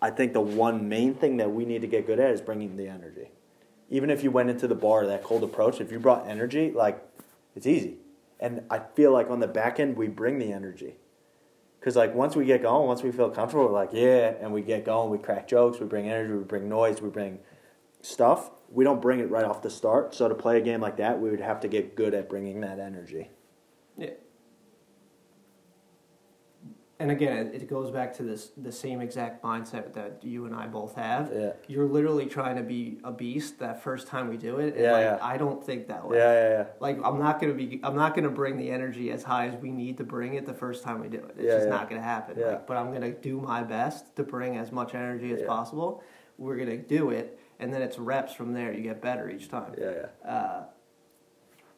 I 0.00 0.10
think 0.10 0.34
the 0.34 0.40
one 0.40 0.88
main 0.88 1.14
thing 1.14 1.38
that 1.38 1.50
we 1.50 1.64
need 1.64 1.80
to 1.80 1.88
get 1.88 2.06
good 2.06 2.20
at 2.20 2.30
is 2.30 2.40
bringing 2.40 2.76
the 2.76 2.86
energy. 2.86 3.32
Even 3.90 4.08
if 4.08 4.22
you 4.22 4.30
went 4.30 4.50
into 4.50 4.68
the 4.68 4.76
bar 4.76 5.04
that 5.06 5.24
cold 5.24 5.42
approach, 5.42 5.80
if 5.80 5.90
you 5.90 5.98
brought 5.98 6.28
energy, 6.28 6.70
like 6.70 7.02
it's 7.56 7.66
easy. 7.66 7.96
And 8.38 8.62
I 8.70 8.78
feel 8.78 9.12
like 9.12 9.30
on 9.30 9.40
the 9.40 9.48
back 9.48 9.80
end 9.80 9.96
we 9.96 10.06
bring 10.06 10.38
the 10.38 10.52
energy. 10.52 10.94
Because 11.80 11.96
like 11.96 12.14
once 12.14 12.36
we 12.36 12.44
get 12.44 12.62
going, 12.62 12.86
once 12.86 13.02
we 13.02 13.10
feel 13.10 13.30
comfortable, 13.30 13.66
we're 13.66 13.72
like 13.72 13.90
yeah, 13.92 14.34
and 14.40 14.52
we 14.52 14.62
get 14.62 14.84
going. 14.84 15.10
We 15.10 15.18
crack 15.18 15.48
jokes. 15.48 15.80
We 15.80 15.86
bring 15.86 16.08
energy. 16.08 16.34
We 16.34 16.44
bring 16.44 16.68
noise. 16.68 17.00
We 17.00 17.08
bring 17.08 17.38
stuff. 18.00 18.50
We 18.70 18.84
don't 18.84 19.00
bring 19.00 19.20
it 19.20 19.30
right 19.30 19.44
off 19.44 19.62
the 19.62 19.70
start. 19.70 20.14
So 20.14 20.28
to 20.28 20.34
play 20.34 20.58
a 20.58 20.60
game 20.60 20.80
like 20.80 20.96
that, 20.98 21.20
we 21.20 21.30
would 21.30 21.40
have 21.40 21.60
to 21.60 21.68
get 21.68 21.94
good 21.96 22.14
at 22.14 22.28
bringing 22.28 22.60
that 22.60 22.78
energy. 22.78 23.30
Yeah. 23.96 24.10
And 27.00 27.12
again, 27.12 27.36
it 27.36 27.62
it 27.62 27.70
goes 27.70 27.92
back 27.92 28.12
to 28.16 28.24
this 28.24 28.50
the 28.56 28.72
same 28.72 29.00
exact 29.00 29.42
mindset 29.44 29.94
that 29.94 30.18
you 30.22 30.46
and 30.46 30.54
I 30.54 30.66
both 30.66 30.96
have. 30.96 31.30
Yeah. 31.32 31.52
You're 31.68 31.86
literally 31.86 32.26
trying 32.26 32.56
to 32.56 32.64
be 32.64 32.98
a 33.04 33.12
beast 33.12 33.60
that 33.60 33.80
first 33.84 34.08
time 34.08 34.28
we 34.28 34.36
do 34.36 34.56
it. 34.58 34.74
And 34.74 34.82
Yeah, 34.82 34.92
like, 34.92 35.04
yeah. 35.04 35.18
I 35.22 35.36
don't 35.36 35.64
think 35.64 35.86
that 35.86 36.02
Yeah, 36.02 36.10
way. 36.10 36.18
yeah, 36.18 36.48
yeah. 36.50 36.64
Like 36.80 36.98
I'm 37.04 37.20
not 37.20 37.40
gonna 37.40 37.54
be 37.54 37.80
I'm 37.84 37.94
not 37.94 38.16
gonna 38.16 38.30
bring 38.30 38.56
the 38.56 38.68
energy 38.70 39.12
as 39.12 39.22
high 39.22 39.46
as 39.46 39.54
we 39.62 39.70
need 39.70 39.96
to 39.98 40.04
bring 40.04 40.34
it 40.34 40.44
the 40.44 40.54
first 40.54 40.82
time 40.82 41.00
we 41.00 41.06
do 41.08 41.18
it. 41.18 41.36
It's 41.36 41.46
Yeah, 41.46 41.52
just 41.54 41.68
yeah. 41.68 41.74
not 41.76 41.88
gonna 41.88 42.02
happen. 42.02 42.36
Yeah. 42.36 42.46
Like, 42.48 42.66
but 42.66 42.76
I'm 42.76 42.92
gonna 42.92 43.12
do 43.12 43.40
my 43.40 43.62
best 43.62 44.16
to 44.16 44.24
bring 44.24 44.56
as 44.56 44.72
much 44.72 44.96
energy 44.96 45.32
as 45.32 45.40
Yeah. 45.40 45.46
possible. 45.46 46.02
We're 46.36 46.56
gonna 46.56 46.78
do 46.78 47.10
it, 47.10 47.37
and 47.58 47.72
then 47.72 47.82
it's 47.82 47.98
reps 47.98 48.32
from 48.32 48.52
there. 48.52 48.72
You 48.72 48.82
get 48.82 49.00
better 49.00 49.28
each 49.28 49.48
time. 49.48 49.74
Yeah, 49.78 49.90
yeah. 50.24 50.30
Uh, 50.30 50.64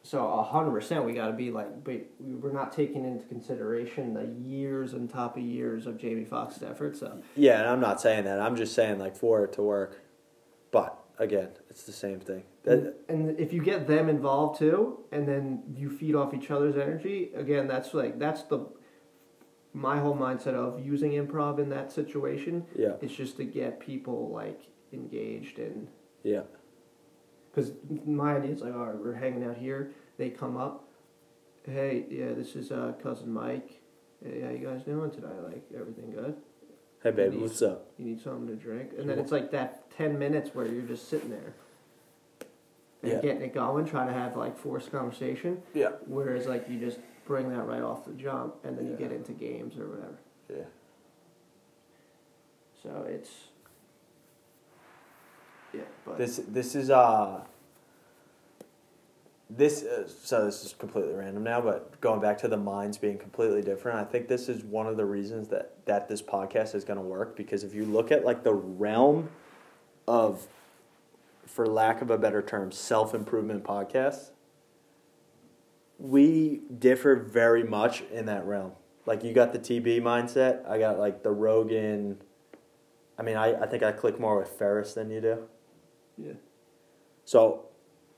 so 0.03 0.27
a 0.27 0.43
hundred 0.43 0.71
percent, 0.71 1.05
we 1.05 1.13
got 1.13 1.27
to 1.27 1.33
be 1.33 1.51
like, 1.51 1.83
but 1.83 2.01
we- 2.19 2.35
we're 2.35 2.51
not 2.51 2.71
taking 2.71 3.05
into 3.05 3.23
consideration 3.25 4.13
the 4.13 4.25
years 4.25 4.93
and 4.93 5.09
top 5.09 5.37
of 5.37 5.43
years 5.43 5.85
of 5.85 5.97
Jamie 5.97 6.25
Foxx's 6.25 6.63
effort. 6.63 6.97
So 6.97 7.21
Yeah, 7.35 7.59
and 7.59 7.69
I'm 7.69 7.79
not 7.79 8.01
saying 8.01 8.25
that. 8.25 8.39
I'm 8.39 8.55
just 8.55 8.73
saying 8.73 8.97
like 8.99 9.15
for 9.15 9.43
it 9.43 9.53
to 9.53 9.61
work. 9.61 10.01
But 10.71 10.97
again, 11.19 11.49
it's 11.69 11.83
the 11.83 11.91
same 11.91 12.19
thing. 12.19 12.43
That, 12.63 12.95
and 13.09 13.39
if 13.39 13.51
you 13.53 13.61
get 13.61 13.87
them 13.87 14.07
involved 14.09 14.57
too, 14.59 14.99
and 15.11 15.27
then 15.27 15.63
you 15.75 15.89
feed 15.89 16.15
off 16.15 16.33
each 16.33 16.49
other's 16.49 16.77
energy, 16.77 17.31
again, 17.35 17.67
that's 17.67 17.93
like 17.93 18.17
that's 18.17 18.43
the 18.43 18.65
my 19.73 19.99
whole 19.99 20.15
mindset 20.15 20.53
of 20.53 20.83
using 20.85 21.11
improv 21.11 21.57
in 21.59 21.69
that 21.69 21.91
situation. 21.91 22.65
yeah, 22.75 22.93
It's 23.01 23.13
just 23.13 23.37
to 23.37 23.45
get 23.45 23.79
people 23.79 24.29
like 24.29 24.59
engaged 24.93 25.59
and 25.59 25.87
yeah, 26.23 26.41
Because 27.49 27.71
my 28.05 28.35
idea 28.35 28.51
is 28.51 28.61
like, 28.61 28.73
all 28.75 28.85
right, 28.85 28.95
we're 28.95 29.13
hanging 29.15 29.43
out 29.43 29.57
here. 29.57 29.91
They 30.17 30.29
come 30.29 30.55
up, 30.55 30.87
hey, 31.65 32.05
yeah, 32.09 32.33
this 32.33 32.55
is 32.55 32.71
uh, 32.71 32.93
cousin 33.01 33.31
Mike. 33.33 33.81
Hey, 34.23 34.41
how 34.41 34.49
you 34.51 34.59
guys 34.59 34.83
doing 34.83 35.09
today? 35.09 35.33
Like, 35.43 35.63
everything 35.75 36.11
good? 36.11 36.35
Hey 37.01 37.09
baby, 37.09 37.35
Need- 37.37 37.41
what's 37.41 37.61
up? 37.63 37.87
You 37.97 38.05
need 38.05 38.21
something 38.21 38.45
to 38.47 38.55
drink? 38.55 38.91
And 38.97 39.09
then 39.09 39.17
it's 39.17 39.31
like 39.31 39.49
that 39.51 39.89
ten 39.97 40.19
minutes 40.19 40.51
where 40.53 40.67
you're 40.67 40.83
just 40.83 41.09
sitting 41.09 41.31
there, 41.31 41.55
and 43.01 43.13
Yeah. 43.13 43.21
getting 43.21 43.41
it 43.41 43.53
going, 43.55 43.85
trying 43.85 44.07
to 44.07 44.13
have 44.13 44.37
like 44.37 44.55
forced 44.55 44.91
conversation. 44.91 45.63
Yeah. 45.73 45.93
Whereas 46.05 46.45
like 46.45 46.69
you 46.69 46.77
just 46.79 46.99
bring 47.25 47.49
that 47.49 47.63
right 47.65 47.81
off 47.81 48.05
the 48.05 48.13
jump, 48.13 48.53
and 48.63 48.77
then 48.77 48.87
you 48.87 48.95
get 48.95 49.11
into 49.11 49.31
games 49.31 49.75
or 49.79 49.87
whatever. 49.87 50.19
Yeah. 50.47 50.65
So 52.83 53.05
it's 53.09 53.29
but 56.05 56.17
This 56.17 56.41
this 56.47 56.75
is 56.75 56.89
uh 56.89 57.41
this 59.49 59.83
uh, 59.83 60.07
so 60.07 60.45
this 60.45 60.63
is 60.63 60.73
completely 60.73 61.13
random 61.13 61.43
now, 61.43 61.61
but 61.61 61.99
going 61.99 62.21
back 62.21 62.37
to 62.39 62.47
the 62.47 62.57
minds 62.57 62.97
being 62.97 63.17
completely 63.17 63.61
different, 63.61 63.99
I 63.99 64.03
think 64.03 64.27
this 64.27 64.47
is 64.47 64.63
one 64.63 64.87
of 64.87 64.97
the 64.97 65.05
reasons 65.05 65.49
that 65.49 65.85
that 65.85 66.07
this 66.07 66.21
podcast 66.21 66.73
is 66.75 66.83
going 66.85 66.97
to 66.97 67.05
work 67.05 67.35
because 67.35 67.63
if 67.63 67.73
you 67.73 67.85
look 67.85 68.11
at 68.11 68.23
like 68.23 68.43
the 68.43 68.53
realm 68.53 69.29
of 70.07 70.47
for 71.45 71.67
lack 71.67 72.01
of 72.01 72.09
a 72.09 72.17
better 72.17 72.41
term, 72.41 72.71
self-improvement 72.71 73.63
podcasts, 73.63 74.29
we 75.99 76.61
differ 76.79 77.15
very 77.15 77.63
much 77.63 78.03
in 78.11 78.25
that 78.27 78.45
realm. 78.45 78.71
Like 79.05 79.23
you 79.23 79.33
got 79.33 79.51
the 79.51 79.59
TB 79.59 80.01
mindset, 80.01 80.67
I 80.69 80.79
got 80.79 80.97
like 80.97 81.23
the 81.23 81.31
Rogan 81.31 82.21
I 83.21 83.23
mean, 83.23 83.37
I, 83.37 83.53
I 83.61 83.67
think 83.67 83.83
I 83.83 83.91
click 83.91 84.19
more 84.19 84.39
with 84.39 84.49
Ferriss 84.49 84.95
than 84.95 85.11
you 85.11 85.21
do. 85.21 85.47
Yeah, 86.21 86.33
So 87.25 87.65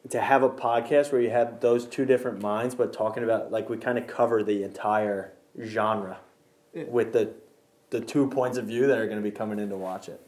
to 0.09 0.19
have 0.19 0.43
a 0.43 0.49
podcast 0.49 1.11
where 1.11 1.21
you 1.21 1.29
have 1.29 1.59
those 1.61 1.85
two 1.85 2.05
different 2.05 2.41
minds, 2.41 2.75
but 2.75 2.91
talking 2.91 3.23
about 3.23 3.51
like 3.51 3.69
we 3.69 3.77
kind 3.77 3.97
of 3.97 4.07
cover 4.07 4.43
the 4.43 4.63
entire 4.63 5.33
genre 5.61 6.19
Yeah. 6.73 6.83
with 6.87 7.13
the 7.13 7.33
the 7.89 8.01
two 8.01 8.27
points 8.27 8.57
of 8.57 8.65
view 8.65 8.87
that 8.87 8.97
are 8.97 9.05
going 9.05 9.19
to 9.19 9.23
be 9.23 9.29
coming 9.31 9.59
in 9.59 9.69
to 9.69 9.77
watch 9.77 10.09
it. 10.09 10.19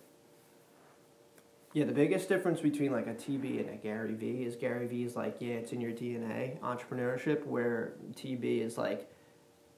Yeah, 1.74 1.84
the 1.86 1.92
biggest 1.94 2.30
difference 2.30 2.62
between 2.62 2.92
like 2.92 3.08
a 3.08 3.14
TB 3.16 3.60
and 3.60 3.70
a 3.72 3.76
Gary 3.76 4.14
Vee 4.14 4.46
is 4.46 4.56
Gary 4.56 4.88
Vee 4.88 5.04
is 5.04 5.16
like, 5.16 5.38
yeah, 5.40 5.56
it's 5.56 5.74
in 5.74 5.82
your 5.82 5.92
DNA, 5.92 6.58
entrepreneurship, 6.60 7.46
where 7.46 7.94
TB 8.14 8.62
is 8.62 8.78
like, 8.78 9.10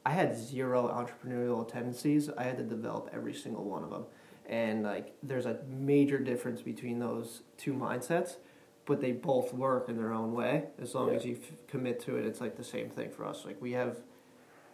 I 0.05 0.11
had 0.11 0.37
zero 0.37 0.87
entrepreneurial 0.89 1.67
tendencies. 1.67 2.29
I 2.37 2.43
had 2.43 2.57
to 2.57 2.63
develop 2.63 3.09
every 3.13 3.33
single 3.33 3.63
one 3.63 3.83
of 3.83 3.89
them. 3.89 4.03
And 4.47 4.83
like, 4.83 5.13
there's 5.21 5.45
a 5.45 5.57
major 5.67 6.17
difference 6.19 6.61
between 6.61 6.99
those 6.99 7.41
two 7.57 7.73
mindsets, 7.73 8.37
but 8.85 9.01
they 9.01 9.11
both 9.11 9.53
work 9.53 9.89
in 9.89 9.97
their 9.97 10.13
own 10.13 10.33
way. 10.33 10.65
As 10.81 10.95
long 10.95 11.09
Yeah. 11.09 11.15
as 11.15 11.25
you 11.25 11.33
f- 11.41 11.51
commit 11.67 11.99
to 12.01 12.15
it, 12.17 12.25
it's 12.25 12.39
like 12.39 12.55
the 12.55 12.63
same 12.63 12.89
thing 12.89 13.09
for 13.09 13.25
us. 13.25 13.45
Like, 13.45 13.61
we 13.61 13.73
have, 13.73 13.97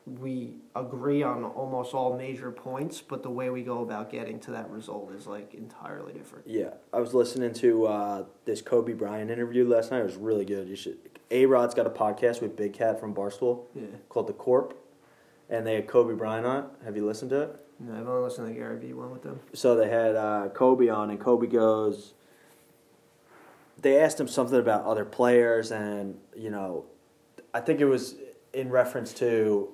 we 0.05 0.57
agree 0.75 1.23
on 1.23 1.43
almost 1.43 1.93
all 1.95 2.15
major 2.17 2.51
points, 2.51 3.01
but 3.01 3.23
the 3.23 3.29
way 3.31 3.49
we 3.49 3.63
go 3.63 3.81
about 3.81 4.11
getting 4.11 4.39
to 4.41 4.51
that 4.51 4.69
result 4.69 5.11
is 5.13 5.25
like 5.25 5.53
entirely 5.55 6.13
different. 6.13 6.45
Yeah, 6.47 6.71
I 6.91 6.99
was 6.99 7.13
listening 7.15 7.53
to 7.53 7.85
uh, 7.87 8.25
this 8.45 8.61
Kobe 8.61 8.93
Bryant 8.93 9.31
interview 9.31 9.67
last 9.67 9.89
night. 9.91 10.01
It 10.01 10.05
was 10.05 10.17
really 10.17 10.45
good. 10.45 10.67
You 10.67 10.75
should. 10.75 10.97
A 11.31 11.45
Rod's 11.47 11.73
got 11.73 11.87
a 11.87 11.89
podcast 11.89 12.41
with 12.41 12.55
Big 12.55 12.73
Cat 12.73 12.99
from 12.99 13.15
Barstool 13.15 13.65
Yeah. 13.73 13.83
called 14.09 14.27
The 14.27 14.33
Corp, 14.33 14.75
and 15.49 15.65
they 15.65 15.73
had 15.75 15.87
Kobe 15.87 16.13
Bryant 16.13 16.45
on. 16.45 16.57
it. 16.65 16.69
Have 16.85 16.95
you 16.95 17.05
listened 17.07 17.31
to 17.31 17.41
it? 17.41 17.62
No, 17.85 17.99
I've 17.99 18.07
only 18.07 18.23
listened 18.23 18.47
to 18.47 18.53
the 18.53 18.59
Gary 18.59 18.79
Vee 18.79 18.93
one 18.93 19.11
with 19.11 19.23
them. 19.23 19.39
so 19.53 19.75
they 19.75 19.89
had 19.89 20.15
uh, 20.15 20.49
Kobe 20.53 20.87
on, 20.87 21.09
and 21.09 21.19
Kobe 21.19 21.47
goes. 21.47 22.13
They 23.81 23.99
asked 23.99 24.19
him 24.19 24.27
something 24.27 24.57
about 24.57 24.85
other 24.85 25.03
players, 25.03 25.71
and 25.71 26.17
you 26.35 26.49
know, 26.49 26.85
I 27.53 27.59
think 27.59 27.81
it 27.81 27.85
was 27.85 28.15
in 28.53 28.69
reference 28.69 29.13
to, 29.15 29.69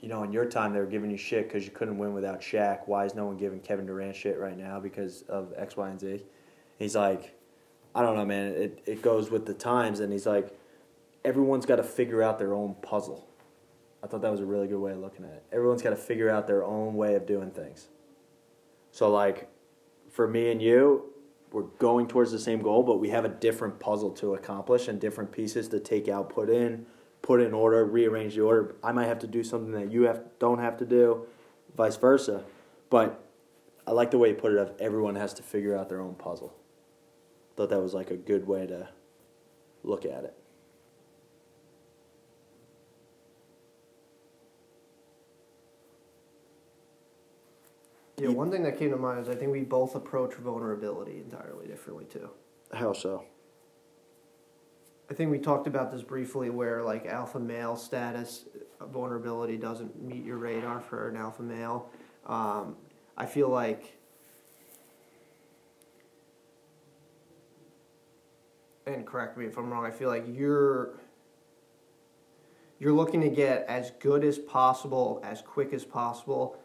you 0.00 0.08
know, 0.08 0.22
in 0.22 0.32
your 0.32 0.44
time 0.44 0.74
they 0.74 0.80
were 0.80 0.86
giving 0.86 1.10
you 1.10 1.16
shit 1.16 1.48
because 1.48 1.64
you 1.64 1.70
couldn't 1.70 1.96
win 1.96 2.12
without 2.12 2.42
Shaq. 2.42 2.80
Why 2.86 3.06
is 3.06 3.14
no 3.14 3.24
one 3.24 3.38
giving 3.38 3.60
Kevin 3.60 3.86
Durant 3.86 4.16
shit 4.16 4.38
right 4.38 4.58
now 4.58 4.78
because 4.78 5.22
of 5.22 5.54
X, 5.56 5.76
Y, 5.76 5.88
and 5.88 5.98
Z? 5.98 6.22
He's 6.78 6.94
like, 6.94 7.34
I 7.94 8.02
don't 8.02 8.16
know, 8.16 8.26
man. 8.26 8.48
It 8.52 8.82
it 8.84 9.02
goes 9.02 9.30
with 9.30 9.46
the 9.46 9.54
times, 9.54 10.00
and 10.00 10.12
he's 10.12 10.26
like, 10.26 10.54
everyone's 11.24 11.64
got 11.64 11.76
to 11.76 11.82
figure 11.82 12.22
out 12.22 12.38
their 12.38 12.52
own 12.52 12.74
puzzle. 12.82 13.26
I 14.02 14.06
thought 14.06 14.22
that 14.22 14.30
was 14.30 14.40
a 14.40 14.46
really 14.46 14.66
good 14.66 14.78
way 14.78 14.92
of 14.92 14.98
looking 14.98 15.24
at 15.24 15.32
it. 15.32 15.44
Everyone's 15.52 15.82
got 15.82 15.90
to 15.90 15.96
figure 15.96 16.30
out 16.30 16.46
their 16.46 16.64
own 16.64 16.94
way 16.94 17.14
of 17.14 17.26
doing 17.26 17.50
things. 17.50 17.88
So, 18.92 19.10
like, 19.10 19.48
for 20.10 20.26
me 20.26 20.50
and 20.50 20.60
you, 20.60 21.12
we're 21.52 21.62
going 21.62 22.06
towards 22.06 22.32
the 22.32 22.38
same 22.38 22.62
goal, 22.62 22.82
but 22.82 22.98
we 22.98 23.10
have 23.10 23.24
a 23.24 23.28
different 23.28 23.78
puzzle 23.78 24.10
to 24.12 24.34
accomplish 24.34 24.88
and 24.88 25.00
different 25.00 25.32
pieces 25.32 25.68
to 25.68 25.80
take 25.80 26.08
out, 26.08 26.30
put 26.30 26.48
in, 26.48 26.86
put 27.22 27.40
in 27.40 27.52
order, 27.52 27.84
rearrange 27.84 28.34
the 28.36 28.42
order. 28.42 28.74
I 28.82 28.92
might 28.92 29.06
have 29.06 29.18
to 29.20 29.26
do 29.26 29.42
something 29.44 29.72
that 29.72 29.90
you 29.90 30.02
have 30.02 30.22
don't 30.38 30.58
have 30.58 30.76
to 30.78 30.86
do, 30.86 31.26
vice 31.76 31.96
versa. 31.96 32.44
But 32.88 33.22
I 33.86 33.92
like 33.92 34.10
the 34.10 34.18
way 34.18 34.30
you 34.30 34.34
put 34.34 34.52
it. 34.52 34.58
Of 34.58 34.72
everyone 34.80 35.16
has 35.16 35.34
to 35.34 35.42
figure 35.42 35.76
out 35.76 35.88
their 35.88 36.00
own 36.00 36.14
puzzle. 36.14 36.54
Thought 37.56 37.70
that 37.70 37.82
was 37.82 37.94
like 37.94 38.10
a 38.10 38.16
good 38.16 38.46
way 38.46 38.66
to 38.66 38.88
look 39.82 40.04
at 40.04 40.24
it. 40.24 40.39
Yeah, 48.20 48.28
one 48.28 48.50
thing 48.50 48.62
that 48.64 48.78
came 48.78 48.90
to 48.90 48.98
mind 48.98 49.18
is 49.20 49.30
I 49.30 49.34
think 49.34 49.50
we 49.50 49.62
both 49.62 49.94
approach 49.94 50.34
vulnerability 50.34 51.22
entirely 51.24 51.66
differently 51.66 52.04
too. 52.04 52.28
How 52.70 52.92
so? 52.92 53.24
I 55.10 55.14
think 55.14 55.30
we 55.30 55.38
talked 55.38 55.66
about 55.66 55.90
this 55.90 56.02
briefly 56.02 56.50
where 56.50 56.82
like 56.82 57.06
alpha 57.06 57.40
male 57.40 57.76
status 57.76 58.44
uh, 58.78 58.84
vulnerability 58.86 59.56
doesn't 59.56 60.02
meet 60.02 60.22
your 60.22 60.36
radar 60.36 60.82
for 60.82 61.08
an 61.08 61.16
alpha 61.16 61.42
male. 61.42 61.88
Um, 62.26 62.76
I 63.16 63.24
feel 63.24 63.48
like 63.48 63.96
and 68.86 69.06
correct 69.06 69.38
me 69.38 69.46
if 69.46 69.56
I'm 69.56 69.70
wrong, 69.70 69.86
I 69.86 69.90
feel 69.90 70.08
like 70.08 70.26
you're 70.28 71.00
you're 72.78 72.92
looking 72.92 73.22
to 73.22 73.30
get 73.30 73.64
as 73.66 73.92
good 73.92 74.24
as 74.24 74.38
possible, 74.38 75.22
as 75.24 75.40
quick 75.40 75.72
as 75.72 75.86
possible 75.86 76.58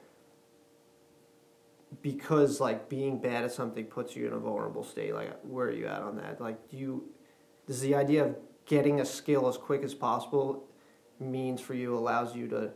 because 2.01 2.59
like 2.59 2.89
being 2.89 3.19
bad 3.19 3.43
at 3.43 3.51
something 3.51 3.85
puts 3.85 4.15
you 4.15 4.27
in 4.27 4.33
a 4.33 4.39
vulnerable 4.39 4.83
state. 4.83 5.13
Like 5.13 5.39
where 5.43 5.67
are 5.67 5.71
you 5.71 5.87
at 5.87 6.01
on 6.01 6.17
that? 6.17 6.41
Like 6.41 6.69
do 6.69 6.77
you 6.77 7.03
does 7.67 7.81
the 7.81 7.95
idea 7.95 8.25
of 8.25 8.35
getting 8.65 8.99
a 8.99 9.05
skill 9.05 9.47
as 9.47 9.57
quick 9.57 9.83
as 9.83 9.93
possible 9.93 10.67
means 11.19 11.61
for 11.61 11.73
you 11.73 11.95
allows 11.97 12.35
you 12.35 12.47
to 12.47 12.71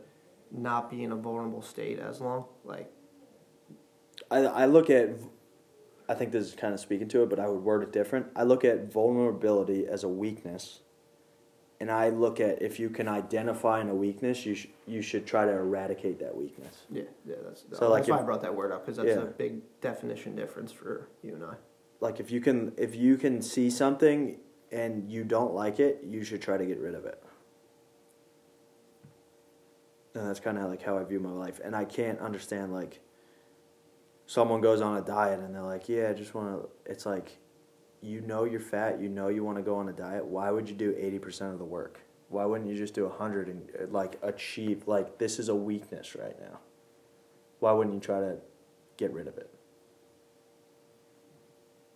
not 0.50 0.90
be 0.90 1.04
in 1.04 1.12
a 1.12 1.16
vulnerable 1.16 1.62
state 1.62 1.98
as 1.98 2.20
long? 2.20 2.44
Like 2.64 2.90
I, 4.30 4.38
I 4.38 4.66
look 4.66 4.90
at, 4.90 5.10
I 6.08 6.14
think 6.14 6.32
this 6.32 6.46
is 6.46 6.54
kind 6.54 6.74
of 6.74 6.80
speaking 6.80 7.08
to 7.08 7.22
it, 7.22 7.30
but 7.30 7.38
I 7.38 7.48
would 7.48 7.62
word 7.62 7.82
it 7.82 7.92
different. 7.92 8.26
I 8.36 8.44
look 8.44 8.64
at 8.64 8.92
vulnerability 8.92 9.86
as 9.86 10.04
a 10.04 10.08
weakness 10.08 10.80
and 11.80 11.90
I 11.90 12.10
look 12.10 12.40
at 12.40 12.60
if 12.60 12.78
you 12.78 12.90
can 12.90 13.08
identify 13.08 13.80
in 13.80 13.88
a 13.88 13.94
weakness, 13.94 14.44
you 14.44 14.54
sh- 14.54 14.68
you 14.86 15.00
should 15.00 15.26
try 15.26 15.46
to 15.46 15.50
eradicate 15.52 16.18
that 16.20 16.36
weakness. 16.36 16.82
Yeah, 16.90 17.04
yeah, 17.24 17.36
that's 17.42 17.64
So, 17.72 17.88
like, 17.90 18.00
that's 18.02 18.10
why 18.10 18.16
if- 18.16 18.22
I 18.22 18.24
brought 18.24 18.42
that 18.42 18.54
word 18.54 18.70
up 18.70 18.84
because 18.84 18.98
that's 18.98 19.08
Yeah. 19.16 19.22
a 19.22 19.26
big 19.26 19.62
definition 19.80 20.36
difference 20.36 20.72
for 20.72 21.08
you 21.22 21.34
and 21.34 21.44
I. 21.44 21.54
Like 22.00 22.20
if 22.20 22.30
you 22.30 22.40
can 22.40 22.72
if 22.76 22.94
you 22.94 23.16
can 23.16 23.40
see 23.42 23.70
something 23.70 24.38
and 24.70 25.10
you 25.10 25.24
don't 25.24 25.54
like 25.54 25.80
it, 25.80 26.02
you 26.04 26.22
should 26.22 26.40
try 26.42 26.56
to 26.56 26.64
get 26.66 26.78
rid 26.78 26.94
of 26.94 27.04
it. 27.06 27.22
And 30.14 30.26
that's 30.28 30.40
kind 30.40 30.58
of 30.58 30.68
like 30.68 30.82
how 30.82 30.98
I 30.98 31.04
view 31.04 31.20
my 31.20 31.30
life. 31.30 31.60
And 31.62 31.74
I 31.76 31.84
can't 31.84 32.18
understand 32.20 32.72
like 32.72 33.00
someone 34.26 34.60
goes 34.60 34.80
on 34.80 34.96
a 34.96 35.02
diet 35.02 35.40
and 35.40 35.54
they're 35.54 35.62
like, 35.62 35.88
"Yeah, 35.88 36.10
I 36.10 36.12
just 36.14 36.34
want 36.34 36.62
to." 36.62 36.68
It's 36.90 37.06
like, 37.06 37.38
you 38.02 38.20
know 38.20 38.44
you're 38.44 38.60
fat. 38.60 39.00
You 39.00 39.08
know 39.08 39.28
you 39.28 39.44
want 39.44 39.58
to 39.58 39.62
go 39.62 39.76
on 39.76 39.88
a 39.88 39.92
diet. 39.92 40.24
Why 40.24 40.50
would 40.50 40.68
you 40.68 40.74
do 40.74 40.94
eighty 40.98 41.18
percent 41.18 41.52
of 41.52 41.58
the 41.58 41.64
work? 41.64 42.00
Why 42.28 42.44
wouldn't 42.44 42.70
you 42.70 42.76
just 42.76 42.94
do 42.94 43.08
hundred 43.08 43.48
and 43.48 43.92
like 43.92 44.18
achieve? 44.22 44.86
Like 44.86 45.18
this 45.18 45.38
is 45.38 45.48
a 45.48 45.54
weakness 45.54 46.14
right 46.14 46.38
now. 46.40 46.60
Why 47.58 47.72
wouldn't 47.72 47.94
you 47.94 48.00
try 48.00 48.20
to 48.20 48.36
get 48.96 49.12
rid 49.12 49.28
of 49.28 49.36
it? 49.36 49.52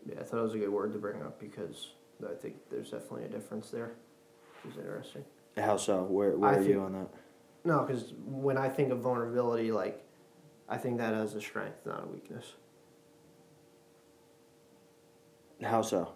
Yeah, 0.06 0.20
I 0.20 0.24
thought 0.24 0.40
it 0.40 0.42
was 0.42 0.54
a 0.54 0.58
good 0.58 0.70
word 0.70 0.92
to 0.92 0.98
bring 0.98 1.22
up 1.22 1.40
because 1.40 1.90
I 2.22 2.34
think 2.34 2.56
there's 2.70 2.90
definitely 2.90 3.24
a 3.24 3.28
difference 3.28 3.70
there. 3.70 3.92
Which 4.62 4.74
is 4.74 4.78
interesting. 4.78 5.24
How 5.56 5.76
so? 5.76 6.02
Where 6.02 6.36
where 6.36 6.50
I 6.50 6.56
are 6.56 6.62
you 6.62 6.80
on 6.80 6.92
that? 6.92 7.08
No, 7.64 7.84
because 7.84 8.12
when 8.26 8.58
I 8.58 8.68
think 8.68 8.92
of 8.92 8.98
vulnerability, 8.98 9.72
like 9.72 10.04
I 10.68 10.76
think 10.76 10.98
that 10.98 11.14
as 11.14 11.34
a 11.34 11.40
strength, 11.40 11.86
not 11.86 12.04
a 12.04 12.06
weakness. 12.06 12.54
How 15.64 15.82
so? 15.82 16.12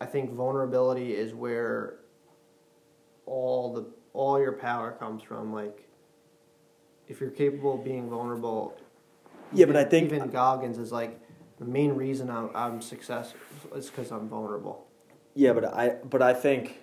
I 0.00 0.06
think 0.06 0.32
vulnerability 0.32 1.12
is 1.14 1.32
where 1.34 1.96
all 3.26 3.72
the 3.72 3.86
all 4.12 4.38
your 4.40 4.52
power 4.52 4.92
comes 4.92 5.22
from. 5.22 5.52
Like, 5.52 5.88
if 7.08 7.20
you're 7.20 7.30
capable 7.30 7.74
of 7.74 7.84
being 7.84 8.10
vulnerable, 8.10 8.76
Yeah, 9.52 9.66
but 9.66 9.76
I 9.76 9.84
think- 9.84 10.12
even 10.12 10.28
Goggins 10.30 10.78
is 10.78 10.92
like 10.92 11.18
the 11.58 11.64
main 11.64 11.92
reason 11.92 12.30
I'm, 12.30 12.50
I'm 12.54 12.80
successful 12.82 13.38
is 13.76 13.88
because 13.88 14.10
I'm 14.10 14.28
vulnerable. 14.28 14.86
Yeah, 15.34 15.52
but 15.52 15.64
I 15.64 15.96
but 16.04 16.20
I 16.22 16.34
think 16.34 16.78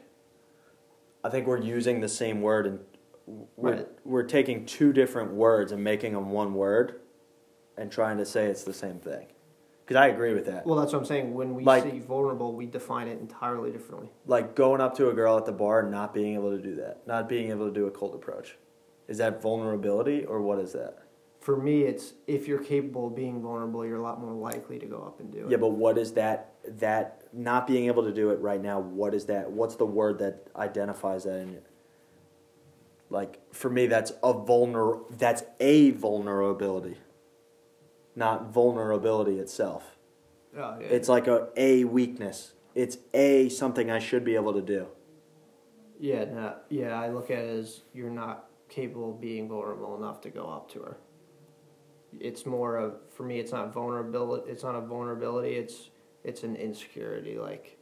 I 1.24 1.30
think 1.30 1.46
we're 1.48 1.62
using 1.62 2.00
the 2.00 2.10
same 2.10 2.42
word 2.42 2.66
and 2.68 2.80
we're 3.58 3.72
Right. 3.74 3.88
we're 4.06 4.24
taking 4.24 4.66
two 4.66 4.94
different 4.94 5.32
words 5.34 5.72
and 5.72 5.84
making 5.84 6.14
them 6.14 6.32
one 6.32 6.54
word 6.54 7.02
and 7.78 7.92
trying 7.92 8.18
to 8.18 8.26
say 8.26 8.48
it's 8.48 8.64
the 8.64 8.74
same 8.74 9.00
thing. 9.00 9.28
Cuz 9.90 9.96
I 9.98 10.08
agree 10.10 10.36
with 10.36 10.46
that. 10.46 10.68
Well, 10.68 10.76
that's 10.76 10.94
what 10.94 11.00
I'm 11.00 11.06
saying. 11.06 11.34
When 11.34 11.56
we 11.56 11.64
Like- 11.64 11.82
say 11.82 11.98
vulnerable, 11.98 12.54
we 12.54 12.68
define 12.68 13.08
it 13.08 13.20
entirely 13.20 13.72
differently. 13.72 14.12
Like 14.28 14.54
going 14.54 14.82
up 14.82 14.94
to 14.98 15.10
a 15.10 15.14
girl 15.14 15.36
at 15.36 15.46
the 15.46 15.52
bar 15.52 15.80
and 15.80 15.90
not 15.90 16.14
being 16.14 16.36
able 16.36 16.52
to 16.52 16.62
do 16.62 16.76
that. 16.76 17.08
Not 17.08 17.28
being 17.28 17.50
able 17.50 17.66
to 17.66 17.74
do 17.74 17.88
a 17.88 17.92
cold 17.92 18.14
approach. 18.14 18.56
Is 19.08 19.18
that 19.18 19.42
vulnerability 19.42 20.24
or 20.24 20.44
what 20.44 20.60
is 20.60 20.74
that? 20.74 21.00
For 21.40 21.58
me, 21.58 21.86
it's 21.86 22.14
if 22.28 22.48
you're 22.48 22.64
capable 22.64 23.08
of 23.08 23.16
being 23.16 23.42
vulnerable, 23.42 23.84
you're 23.84 23.98
a 23.98 24.02
lot 24.02 24.22
more 24.22 24.34
likely 24.34 24.78
to 24.78 24.86
go 24.86 24.98
up 24.98 25.20
and 25.20 25.32
do 25.32 25.46
it. 25.46 25.50
Yeah, 25.50 25.58
but 25.58 25.70
what 25.70 25.98
is 25.98 26.14
that 26.14 26.54
that 26.78 27.24
not 27.34 27.66
being 27.66 27.88
able 27.88 28.04
to 28.04 28.14
do 28.14 28.30
it 28.30 28.40
right 28.42 28.62
now, 28.62 28.80
what 28.80 29.16
is 29.16 29.26
that? 29.26 29.50
What's 29.50 29.76
the 29.76 29.88
word 29.88 30.20
that 30.20 30.46
identifies 30.56 31.24
that 31.24 31.40
in 31.40 31.54
you? 31.54 31.62
Like 33.10 33.40
for 33.52 33.72
me 33.72 33.88
that's 33.88 34.12
a 34.22 34.36
vulner 34.36 35.02
that's 35.18 35.42
a 35.60 35.90
vulnerability. 35.92 36.98
Not 38.20 38.52
vulnerability 38.52 39.40
itself. 39.40 39.98
Oh, 40.58 40.78
yeah. 40.82 40.88
It's 40.88 41.08
like 41.08 41.28
a 41.28 41.48
a 41.56 41.86
weakness. 41.86 42.54
It's 42.76 42.98
a 43.14 43.48
something 43.48 43.90
I 43.90 44.00
should 44.00 44.26
be 44.26 44.36
able 44.36 44.54
to 44.54 44.62
do. 44.62 44.88
Yeah, 45.98 46.26
no, 46.26 46.56
yeah, 46.70 47.00
I 47.00 47.10
look 47.10 47.32
at 47.32 47.40
it 47.40 47.50
as 47.60 47.82
you're 47.94 48.10
not 48.10 48.50
capable 48.68 49.12
of 49.12 49.22
being 49.22 49.48
vulnerable 49.48 49.96
enough 49.96 50.20
to 50.22 50.30
go 50.30 50.46
up 50.48 50.70
to 50.72 50.80
her. 50.80 50.98
It's 52.20 52.46
more 52.46 52.76
of 52.76 52.96
for 53.10 53.24
me. 53.24 53.40
It's 53.40 53.54
not 53.54 53.74
vulnerability. 53.74 54.52
It's 54.52 54.64
not 54.64 54.76
a 54.76 54.82
vulnerability. 54.82 55.56
It's 55.56 55.90
it's 56.26 56.44
an 56.44 56.58
insecurity. 56.58 57.38
Like 57.38 57.78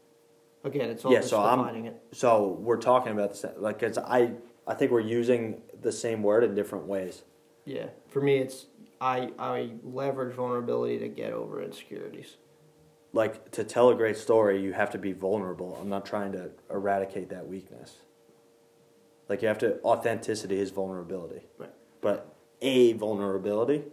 again, 0.63 0.91
it's 0.91 1.04
all 1.04 1.13
Yeah, 1.13 1.21
so 1.21 1.41
I'm- 1.41 1.86
it. 1.86 1.95
So 2.12 2.60
we're 2.62 2.78
talking 2.78 3.12
about 3.12 3.32
the 3.32 3.38
same 3.38 3.54
like 3.58 3.80
cuz 3.80 3.97
I 3.97 4.34
I 4.67 4.76
think 4.76 4.91
we're 4.91 5.00
using 5.00 5.63
the 5.82 5.91
same 5.91 6.21
word 6.21 6.43
in 6.43 6.54
different 6.54 6.86
ways. 6.86 7.23
Yeah, 7.65 7.88
for 8.08 8.21
me, 8.21 8.38
it's 8.38 8.67
I 9.00 9.32
I 9.38 9.72
leverage 9.84 10.36
vulnerability 10.36 11.00
to 11.00 11.08
get 11.08 11.34
over 11.34 11.62
insecurities. 11.62 12.38
like 13.14 13.52
to 13.52 13.64
tell 13.64 13.90
a 13.90 13.96
great 13.96 14.18
story, 14.18 14.62
you 14.62 14.74
have 14.74 14.92
to 14.92 14.98
be 14.98 15.14
vulnerable. 15.14 15.78
I'm 15.80 15.90
not 15.90 16.06
trying 16.06 16.32
to 16.34 16.52
eradicate 16.70 17.30
that 17.30 17.48
weakness. 17.48 17.98
Like 19.30 19.42
you 19.42 19.48
have 19.48 19.58
to 19.60 19.82
authenticity 19.84 20.60
is 20.60 20.72
vulnerability. 20.72 21.42
Right. 21.58 21.74
But 22.02 22.36
a 22.62 22.94
vulnerability 22.94 23.84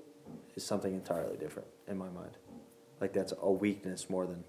is 0.55 0.65
something 0.65 0.95
entirely 0.95 1.37
different 1.37 1.69
in 1.87 1.99
my 1.99 2.09
mind. 2.09 2.37
Like 3.01 3.13
that's 3.13 3.33
a 3.41 3.51
weakness 3.51 4.09
more 4.11 4.27
than 4.27 4.45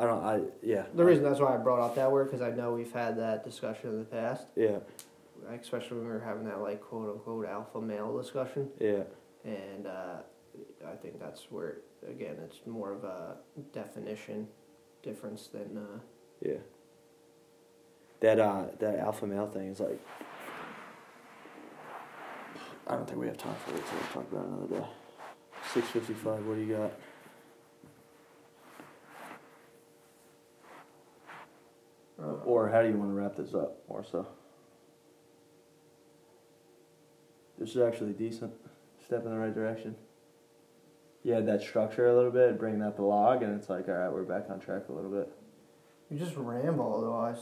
I 0.00 0.04
don't 0.06 0.24
I 0.24 0.40
yeah. 0.62 0.84
The 0.94 1.04
reason 1.04 1.22
that's 1.24 1.40
why 1.40 1.54
I 1.54 1.58
brought 1.58 1.80
up 1.80 1.94
that 1.96 2.10
word 2.10 2.24
because 2.30 2.40
I 2.40 2.50
know 2.50 2.72
we've 2.72 2.90
had 2.92 3.18
that 3.18 3.44
discussion 3.44 3.90
in 3.90 3.98
the 3.98 4.04
past, 4.06 4.46
Yeah. 4.56 4.78
especially 5.60 5.98
when 5.98 6.06
we 6.06 6.12
were 6.12 6.20
having 6.20 6.44
that 6.46 6.60
like 6.62 6.80
quote 6.80 7.10
unquote 7.10 7.46
alpha 7.46 7.80
male 7.82 8.16
discussion. 8.16 8.70
Yeah. 8.80 9.02
and 9.44 9.86
uh, 9.86 10.16
I 10.88 10.96
think 10.96 11.20
that's 11.20 11.50
where 11.50 11.78
again 12.08 12.36
it's 12.44 12.60
more 12.66 12.92
of 12.92 13.04
a 13.04 13.36
definition 13.74 14.48
difference 15.02 15.48
than 15.48 15.76
uh, 15.76 15.98
Yeah. 16.40 16.60
That 18.20 18.40
uh 18.40 18.64
that 18.78 18.98
alpha 19.00 19.26
male 19.26 19.48
thing 19.48 19.68
is 19.68 19.80
like 19.80 20.00
I 22.86 22.94
don't 22.94 23.06
think 23.06 23.20
we 23.20 23.26
have 23.26 23.36
time 23.38 23.54
for 23.66 23.74
it, 23.76 23.82
so 23.86 23.92
we'll 23.94 24.24
talk 24.24 24.32
about 24.32 24.44
it 24.46 24.48
another 24.48 24.80
day. 24.80 24.86
Six 25.74 25.88
fifty 25.88 26.14
five, 26.14 26.44
what 26.46 26.54
do 26.56 26.62
you 26.62 26.74
got? 26.74 26.90
Or 32.50 32.68
how 32.68 32.82
do 32.82 32.88
you 32.88 32.96
want 32.96 33.10
to 33.10 33.14
wrap 33.14 33.36
this 33.36 33.54
up 33.54 33.76
more 33.88 34.02
so? 34.04 34.26
This 37.58 37.70
is 37.70 37.76
actually 37.76 38.12
decent. 38.12 38.52
Step 39.06 39.24
in 39.24 39.30
the 39.30 39.38
right 39.38 39.54
direction. 39.54 39.94
You 41.22 41.32
had 41.34 41.46
that 41.46 41.60
structure 41.62 42.08
a 42.08 42.14
little 42.16 42.32
bit, 42.32 42.58
bringing 42.58 42.82
up 42.82 42.96
the 42.96 43.02
log, 43.02 43.42
and 43.44 43.54
it's 43.54 43.68
like, 43.68 43.86
all 43.88 43.94
right, 43.94 44.12
we're 44.12 44.22
back 44.24 44.46
on 44.50 44.58
track 44.58 44.84
a 44.88 44.92
little 44.92 45.10
bit. 45.10 45.30
you 46.10 46.18
just 46.18 46.34
ramble 46.36 46.96
otherwise. 46.98 47.38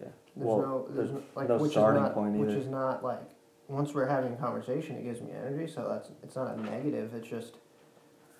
Yeah. 0.00 0.06
There's 0.34 0.46
Well, 0.46 0.58
no 0.60 0.88
there's, 0.92 1.10
there's 1.10 1.10
no, 1.12 1.22
like 1.34 1.48
no 1.50 1.56
which 1.58 1.66
is 1.66 1.72
starting 1.72 2.02
not 2.02 2.14
point 2.14 2.34
which 2.36 2.50
either. 2.50 2.58
is 2.60 2.68
not 2.68 3.04
like 3.04 3.20
once 3.66 3.92
we're 3.92 4.06
having 4.06 4.32
a 4.32 4.36
conversation 4.36 4.96
it 4.96 5.02
gives 5.02 5.20
me 5.20 5.30
energy 5.32 5.70
so 5.70 5.86
that's 5.90 6.08
it's 6.22 6.36
not 6.36 6.56
a 6.56 6.62
negative 6.62 7.12
it's 7.12 7.28
just 7.28 7.56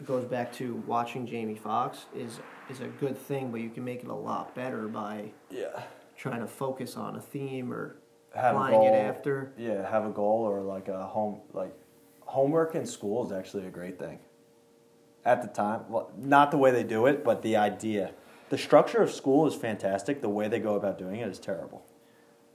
it 0.00 0.06
goes 0.06 0.24
back 0.24 0.50
to 0.54 0.76
watching 0.86 1.26
Jamie 1.26 1.56
Foxx 1.56 2.06
is 2.16 2.38
is 2.70 2.80
a 2.80 2.86
good 2.86 3.18
thing 3.18 3.50
but 3.50 3.60
you 3.60 3.68
can 3.68 3.84
make 3.84 4.02
it 4.04 4.08
a 4.08 4.14
lot 4.14 4.54
better 4.54 4.86
by 4.86 5.32
Yeah. 5.50 5.82
Trying 6.18 6.40
to 6.40 6.46
focus 6.46 6.96
on 6.96 7.16
a 7.16 7.20
theme 7.20 7.72
or 7.72 7.96
Have 8.34 8.56
a 8.56 8.58
applying 8.58 8.82
it 8.82 8.94
after 8.94 9.52
Yeah, 9.56 9.88
have 9.88 10.04
a 10.04 10.10
goal 10.10 10.42
or 10.42 10.60
like 10.60 10.88
a 10.88 11.06
home 11.06 11.40
like 11.52 11.72
homework 12.20 12.74
in 12.74 12.84
school 12.84 13.24
is 13.24 13.32
actually 13.32 13.66
a 13.66 13.70
great 13.70 13.98
thing. 13.98 14.18
At 15.24 15.42
the 15.42 15.48
time, 15.48 15.82
well, 15.88 16.10
not 16.16 16.50
the 16.50 16.58
way 16.58 16.70
they 16.70 16.84
do 16.84 17.06
it, 17.06 17.24
but 17.24 17.42
the 17.42 17.56
idea. 17.56 18.12
The 18.50 18.58
structure 18.58 19.02
of 19.02 19.10
school 19.10 19.46
is 19.46 19.54
fantastic. 19.54 20.20
The 20.20 20.28
way 20.28 20.48
they 20.48 20.58
go 20.58 20.74
about 20.74 20.98
doing 20.98 21.20
it 21.20 21.28
is 21.28 21.38
terrible. 21.38 21.84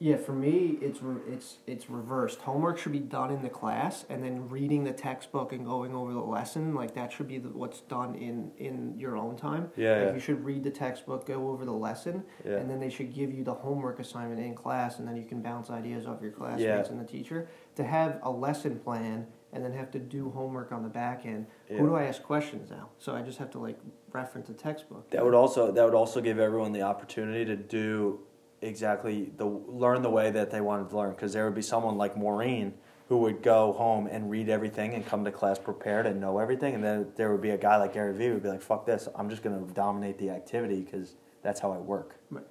Yeah, 0.03 0.17
for 0.17 0.33
me, 0.33 0.77
it's 0.81 1.01
re- 1.01 1.21
it's 1.31 1.59
it's 1.65 1.89
reversed. 1.89 2.41
Homework 2.41 2.77
should 2.77 2.91
be 2.91 2.99
done 2.99 3.31
in 3.31 3.41
the 3.41 3.47
class, 3.47 4.03
and 4.09 4.21
then 4.21 4.49
reading 4.49 4.83
the 4.83 4.91
textbook 4.91 5.53
and 5.53 5.65
going 5.65 5.95
over 5.95 6.11
the 6.11 6.19
lesson 6.19 6.75
like 6.75 6.93
that 6.95 7.13
should 7.13 7.29
be 7.29 7.37
the, 7.37 7.47
what's 7.47 7.79
done 7.79 8.13
in 8.15 8.51
in 8.57 8.99
your 8.99 9.15
own 9.15 9.37
time. 9.37 9.71
Yeah, 9.77 9.91
like 9.93 10.01
yeah. 10.07 10.13
You 10.15 10.19
should 10.19 10.43
read 10.43 10.65
the 10.65 10.71
textbook, 10.71 11.25
go 11.25 11.47
over 11.47 11.63
the 11.63 11.71
lesson, 11.71 12.25
Yeah. 12.43 12.57
and 12.57 12.69
then 12.69 12.81
they 12.81 12.89
should 12.89 13.13
give 13.13 13.31
you 13.31 13.45
the 13.45 13.53
homework 13.53 14.01
assignment 14.01 14.41
in 14.41 14.55
class, 14.55 14.99
and 14.99 15.07
then 15.07 15.15
you 15.15 15.23
can 15.23 15.41
bounce 15.41 15.69
ideas 15.69 16.05
off 16.05 16.21
your 16.21 16.31
classmates 16.31 16.61
Yeah. 16.65 16.85
and 16.91 16.99
the 16.99 17.05
teacher. 17.09 17.47
To 17.75 17.85
have 17.85 18.19
a 18.23 18.29
lesson 18.29 18.79
plan 18.79 19.25
and 19.53 19.63
then 19.63 19.71
have 19.71 19.89
to 19.91 19.99
do 19.99 20.31
homework 20.31 20.73
on 20.73 20.83
the 20.83 20.89
back 20.89 21.25
end. 21.25 21.45
Yeah. 21.69 21.77
Who 21.77 21.87
do 21.87 21.95
I 21.95 22.03
ask 22.03 22.21
questions 22.21 22.69
now? 22.69 22.89
So 22.99 23.15
I 23.15 23.21
just 23.21 23.37
have 23.37 23.51
to 23.51 23.59
like 23.59 23.79
reference 24.11 24.49
a 24.49 24.53
textbook. 24.53 25.11
That 25.11 25.23
would 25.23 25.33
also 25.33 25.71
that 25.71 25.85
would 25.85 25.95
also 25.95 26.19
give 26.19 26.39
everyone 26.39 26.73
the 26.73 26.81
opportunity 26.81 27.45
to 27.45 27.55
do 27.55 28.19
exactly 28.63 29.32
the 29.38 29.45
learn 29.45 30.02
the 30.02 30.10
way 30.10 30.32
that 30.32 30.52
they 30.52 30.62
wanted 30.62 30.89
to 30.89 30.97
learn 30.97 31.12
because 31.12 31.34
there 31.34 31.45
would 31.45 31.56
be 31.56 31.62
someone 31.62 31.97
like 31.97 32.17
Maureen 32.17 32.73
who 33.10 33.17
would 33.17 33.43
go 33.43 33.73
home 33.73 34.08
and 34.08 34.30
read 34.32 34.49
everything 34.49 34.93
and 34.93 35.06
come 35.06 35.26
to 35.26 35.32
class 35.32 35.60
prepared 35.60 36.06
and 36.08 36.19
know 36.19 36.39
everything 36.39 36.73
and 36.73 36.84
then 36.84 37.12
there 37.15 37.32
would 37.32 37.41
be 37.41 37.52
a 37.52 37.58
guy 37.58 37.78
like 37.78 37.93
Gary 37.93 38.15
Vee 38.15 38.28
who 38.28 38.34
would 38.36 38.43
be 38.43 38.49
like 38.49 38.62
fuck 38.62 38.86
this 38.86 39.08
I'm 39.15 39.30
just 39.30 39.43
going 39.43 39.67
to 39.67 39.73
dominate 39.73 40.17
the 40.17 40.30
activity 40.30 40.82
because 40.82 41.15
that's 41.41 41.60
how 41.60 41.71
I 41.71 41.78
work. 41.78 42.15
Right. 42.30 42.45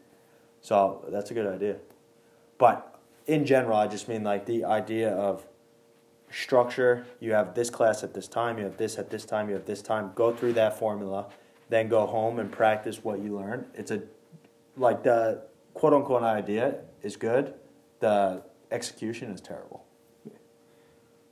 So 0.61 1.07
that's 1.09 1.31
a 1.31 1.35
good 1.35 1.46
idea. 1.46 1.77
But 2.59 3.01
in 3.27 3.46
general 3.46 3.79
I 3.79 3.87
just 3.87 4.09
mean 4.09 4.22
like 4.22 4.46
the 4.46 4.64
idea 4.64 5.12
of 5.12 5.46
structure. 6.33 7.07
You 7.20 7.33
have 7.33 7.55
this 7.55 7.70
class 7.70 8.03
at 8.03 8.14
this 8.14 8.27
time. 8.27 8.59
You 8.59 8.64
have 8.64 8.77
this 8.77 8.98
at 8.98 9.11
this 9.11 9.25
time. 9.25 9.48
You 9.48 9.55
have 9.55 9.66
this 9.66 9.83
time. 9.83 10.12
Go 10.14 10.33
through 10.33 10.55
that 10.55 10.79
formula, 10.79 11.29
then 11.68 11.88
go 11.88 12.07
home 12.07 12.38
and 12.38 12.51
practice 12.51 13.05
what 13.05 13.20
you 13.20 13.37
learned. 13.37 13.66
It's 13.75 13.90
a 13.90 14.03
like 14.77 15.03
the 15.03 15.42
quote 15.74 15.92
unquote 15.94 16.22
idea 16.22 16.78
is 17.02 17.16
good. 17.16 17.54
The 18.00 18.42
execution 18.70 19.30
is 19.30 19.40
terrible. 19.40 19.85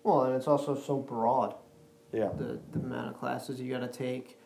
Well, 0.03 0.23
and 0.23 0.35
it's 0.35 0.49
also 0.49 0.75
so 0.75 0.99
broad. 0.99 1.55
Yeah. 2.13 2.31
The 2.37 2.59
the 2.73 2.79
amount 2.79 3.09
of 3.09 3.19
classes 3.19 3.61
you 3.61 3.71
got 3.73 3.81
to 3.81 3.89
take, 3.89 4.39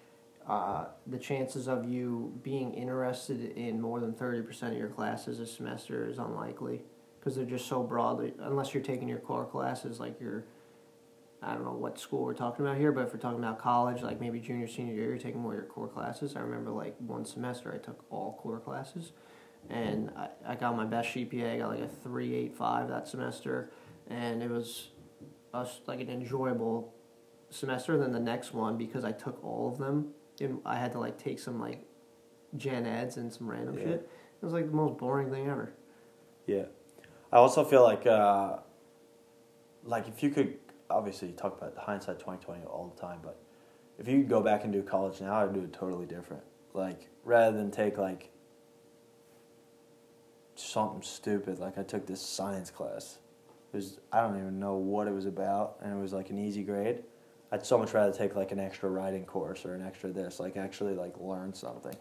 uh, 0.46 0.87
the 1.07 1.18
chances 1.18 1.68
of 1.68 1.88
you 1.88 2.38
being 2.42 2.74
interested 2.74 3.40
in 3.57 3.80
more 3.80 4.00
than 4.00 4.12
thirty 4.12 4.42
percent 4.42 4.72
of 4.72 4.78
your 4.78 4.88
classes 4.88 5.40
a 5.40 5.46
semester 5.46 6.09
is 6.09 6.18
unlikely 6.18 6.83
because 7.18 7.37
they're 7.37 7.44
just 7.46 7.66
so 7.66 7.83
broad. 7.83 8.33
Unless 8.40 8.74
you're 8.74 8.83
taking 8.83 9.09
your 9.09 9.18
core 9.18 9.46
classes, 9.46 9.98
like 9.98 10.20
your, 10.20 10.44
I 11.40 11.54
don't 11.54 11.64
know 11.64 11.72
what 11.72 11.98
school 11.98 12.22
we're 12.24 12.35
talking 12.35 12.66
about 12.66 12.76
here, 12.76 12.92
but 12.92 13.07
if 13.07 13.14
we're 13.14 13.20
talking 13.20 13.38
about 13.38 13.59
college, 13.59 14.02
like 14.02 14.20
maybe 14.20 14.40
junior 14.40 14.68
senior 14.68 14.92
year, 14.92 15.09
you're 15.09 15.18
taking 15.18 15.40
more 15.40 15.52
of 15.52 15.59
your 15.59 15.66
core 15.66 15.88
classes. 15.88 16.37
I 16.37 16.40
remember 16.40 16.70
like 16.70 16.96
one 16.98 17.24
semester 17.24 17.72
I 17.72 17.78
took 17.78 18.04
all 18.11 18.38
core 18.42 18.61
classes, 18.61 19.12
and 19.70 20.11
I, 20.16 20.29
I 20.46 20.55
got 20.55 20.77
my 20.77 20.85
best 20.85 21.09
GPA. 21.11 21.55
I 21.55 21.59
got 21.59 21.68
like 21.70 21.81
a 21.81 21.88
three 21.88 22.35
eight 22.35 22.55
five 22.57 22.88
that 22.88 23.09
semester, 23.09 23.70
and 24.09 24.42
it 24.42 24.50
was, 24.50 24.88
a, 25.53 25.66
like 25.87 26.00
an 26.00 26.11
enjoyable 26.11 26.92
semester 27.50 27.96
than 27.96 28.12
the 28.12 28.20
next 28.20 28.53
one 28.53 28.77
because 28.77 29.05
I 29.05 29.12
took 29.12 29.42
all 29.44 29.68
of 29.68 29.79
them 29.79 30.09
and 30.40 30.59
I 30.66 30.77
had 30.77 30.92
to 30.92 30.98
like 30.98 31.16
take 31.18 31.38
some 31.38 31.61
like 31.61 31.85
gen 32.57 32.85
eds 32.87 33.16
and 33.16 33.33
some 33.33 33.48
random 33.48 33.79
Yeah. 33.79 33.85
shit. 33.85 34.11
It 34.42 34.44
was 34.44 34.53
like 34.53 34.66
the 34.66 34.77
most 34.77 34.98
boring 34.98 35.31
thing 35.31 35.48
ever. 35.48 35.72
Yeah. 36.46 36.64
I 37.33 37.37
also 37.37 37.64
feel 37.64 37.83
like 37.83 38.07
uh, 38.07 38.59
like 39.85 40.09
if 40.09 40.22
you 40.22 40.31
could 40.31 40.59
obviously 40.90 41.29
you 41.29 41.35
talk 41.35 41.57
about 41.57 41.77
hindsight 41.77 42.18
twenty 42.18 42.42
twenty 42.44 42.64
all 42.64 42.92
the 42.94 43.00
time, 43.00 43.20
but 43.22 43.38
if 43.98 44.09
you 44.09 44.18
could 44.18 44.29
go 44.29 44.40
back 44.40 44.64
and 44.64 44.72
do 44.72 44.83
college 44.83 45.20
now, 45.20 45.35
I'd 45.35 45.53
do 45.55 45.61
it 45.61 45.72
totally 45.72 46.07
different. 46.07 46.42
Like 46.72 47.09
rather 47.24 47.57
than 47.57 47.70
take 47.70 47.96
like 47.98 48.31
something 50.64 51.03
stupid, 51.03 51.59
like 51.59 51.79
I 51.79 51.83
took 51.83 52.07
this 52.07 52.20
science 52.20 52.70
class. 52.70 53.18
It 53.72 53.77
was 53.77 53.98
I 54.12 54.20
don't 54.20 54.37
even 54.38 54.59
know 54.59 54.74
what 54.74 55.07
it 55.09 55.12
was 55.14 55.27
about, 55.27 55.77
and 55.83 55.92
it 55.92 56.00
was 56.00 56.12
like 56.12 56.31
an 56.31 56.38
easy 56.38 56.62
grade. 56.62 57.03
I'd 57.53 57.64
so 57.64 57.79
much 57.79 57.92
rather 57.94 58.12
take 58.12 58.35
like 58.35 58.50
an 58.53 58.59
extra 58.59 58.90
writing 58.90 59.24
course 59.24 59.64
or 59.64 59.74
an 59.74 59.83
extra 59.83 60.11
this, 60.11 60.40
like 60.40 60.57
actually 60.57 60.94
like 60.94 61.14
learn 61.20 61.53
something. 61.55 61.94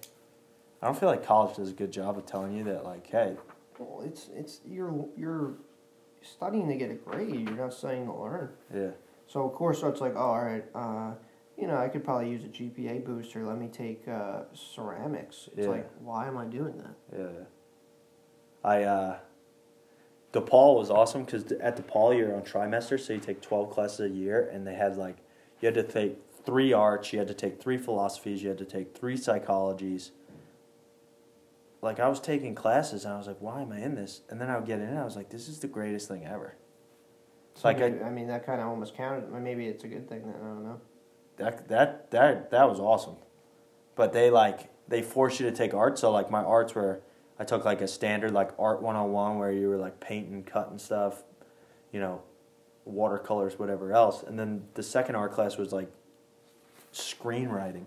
I 0.81 0.85
don't 0.87 0.97
feel 0.99 1.09
like 1.09 1.25
college 1.25 1.55
does 1.55 1.69
a 1.69 1.73
good 1.73 1.91
job 1.91 2.17
of 2.17 2.25
telling 2.25 2.53
you 2.57 2.63
that 2.65 2.83
like, 2.83 3.07
hey, 3.07 3.35
Well, 3.79 4.01
it's 4.05 4.29
it's 4.35 4.61
you're 4.65 5.05
you're 5.17 5.53
studying 6.21 6.67
to 6.69 6.75
get 6.75 6.89
a 6.91 6.95
grade. 6.95 7.49
You're 7.49 7.57
not 7.57 7.73
studying 7.73 8.05
to 8.07 8.13
learn. 8.13 8.49
yeah. 8.73 8.91
So 9.27 9.45
of 9.45 9.53
course, 9.53 9.79
so 9.81 9.87
it's 9.87 10.01
like, 10.01 10.13
oh, 10.15 10.19
all 10.19 10.43
right, 10.43 10.65
uh, 10.75 11.13
you 11.57 11.67
know, 11.67 11.77
I 11.77 11.87
could 11.87 12.03
probably 12.03 12.29
use 12.29 12.43
a 12.43 12.47
GPA 12.49 13.05
booster. 13.05 13.43
Let 13.45 13.57
me 13.57 13.67
take 13.67 14.07
uh, 14.07 14.41
ceramics. 14.53 15.49
It's 15.55 15.65
Yeah. 15.65 15.71
like, 15.73 15.89
why 16.01 16.27
am 16.27 16.37
I 16.37 16.45
doing 16.45 16.77
that? 16.77 16.95
Yeah. 17.17 17.45
I 18.63 18.83
uh 18.83 19.17
DePaul 20.31 20.77
was 20.79 20.89
awesome 20.89 21.25
because 21.25 21.51
at 21.53 21.77
DePaul 21.77 22.17
you're 22.17 22.35
on 22.35 22.41
trimester, 22.41 22.99
so 22.99 23.13
you 23.13 23.19
take 23.19 23.41
twelve 23.41 23.69
classes 23.69 23.99
a 23.99 24.09
year, 24.09 24.49
and 24.51 24.65
they 24.65 24.73
had 24.75 24.97
like 24.97 25.17
you 25.61 25.67
had 25.67 25.75
to 25.75 25.83
take 25.83 26.17
three 26.45 26.73
arts, 26.73 27.13
you 27.13 27.19
had 27.19 27.27
to 27.27 27.33
take 27.33 27.61
three 27.61 27.77
philosophies, 27.77 28.41
you 28.41 28.49
had 28.49 28.57
to 28.57 28.65
take 28.65 28.97
three 28.97 29.15
psychologies. 29.15 30.11
Like 31.81 31.99
I 31.99 32.07
was 32.07 32.19
taking 32.19 32.55
classes, 32.55 33.03
and 33.05 33.13
I 33.13 33.17
was 33.17 33.27
like, 33.27 33.41
"Why 33.41 33.61
am 33.61 33.71
I 33.71 33.79
in 33.79 33.95
this?" 33.95 34.21
And 34.29 34.39
then 34.39 34.49
I 34.49 34.57
would 34.57 34.65
get 34.65 34.79
in, 34.79 34.87
and 34.87 34.97
I 34.99 35.03
was 35.05 35.15
like, 35.15 35.29
"This 35.29 35.47
is 35.49 35.59
the 35.59 35.67
greatest 35.67 36.07
thing 36.07 36.25
ever." 36.25 36.55
So 37.55 37.67
Like 37.67 37.81
I- 37.81 38.05
I, 38.07 38.09
mean, 38.09 38.27
that 38.27 38.45
kind 38.45 38.61
of 38.61 38.67
almost 38.67 38.95
counted. 38.95 39.29
Maybe 39.31 39.67
it's 39.67 39.83
a 39.83 39.87
good 39.87 40.07
thing. 40.07 40.21
Then 40.23 40.35
I 40.41 40.45
don't 40.45 40.63
know. 40.63 40.79
That 41.37 41.67
that 41.67 42.11
that 42.11 42.51
that 42.51 42.69
was 42.69 42.79
awesome. 42.79 43.17
But 43.95 44.13
they 44.13 44.29
like 44.31 44.69
they 44.87 45.01
force 45.01 45.39
you 45.39 45.49
to 45.49 45.55
take 45.55 45.73
art. 45.73 45.99
So 45.99 46.09
like 46.11 46.31
my 46.31 46.41
arts 46.43 46.73
were 46.73 47.01
I 47.39 47.43
took 47.43 47.65
like 47.65 47.81
a 47.81 47.87
standard 47.87 48.31
like 48.31 48.51
art 48.59 48.81
101 48.81 49.37
where 49.39 49.51
you 49.51 49.69
were 49.69 49.77
like 49.77 49.99
painting, 49.99 50.43
cutting 50.43 50.77
stuff, 50.77 51.23
you 51.91 51.99
know, 51.99 52.21
watercolors, 52.85 53.57
whatever 53.57 53.93
else. 53.93 54.23
And 54.23 54.37
then 54.37 54.65
the 54.75 54.83
second 54.83 55.15
art 55.15 55.31
class 55.31 55.57
was 55.57 55.71
like 55.71 55.89
screenwriting. 56.93 57.85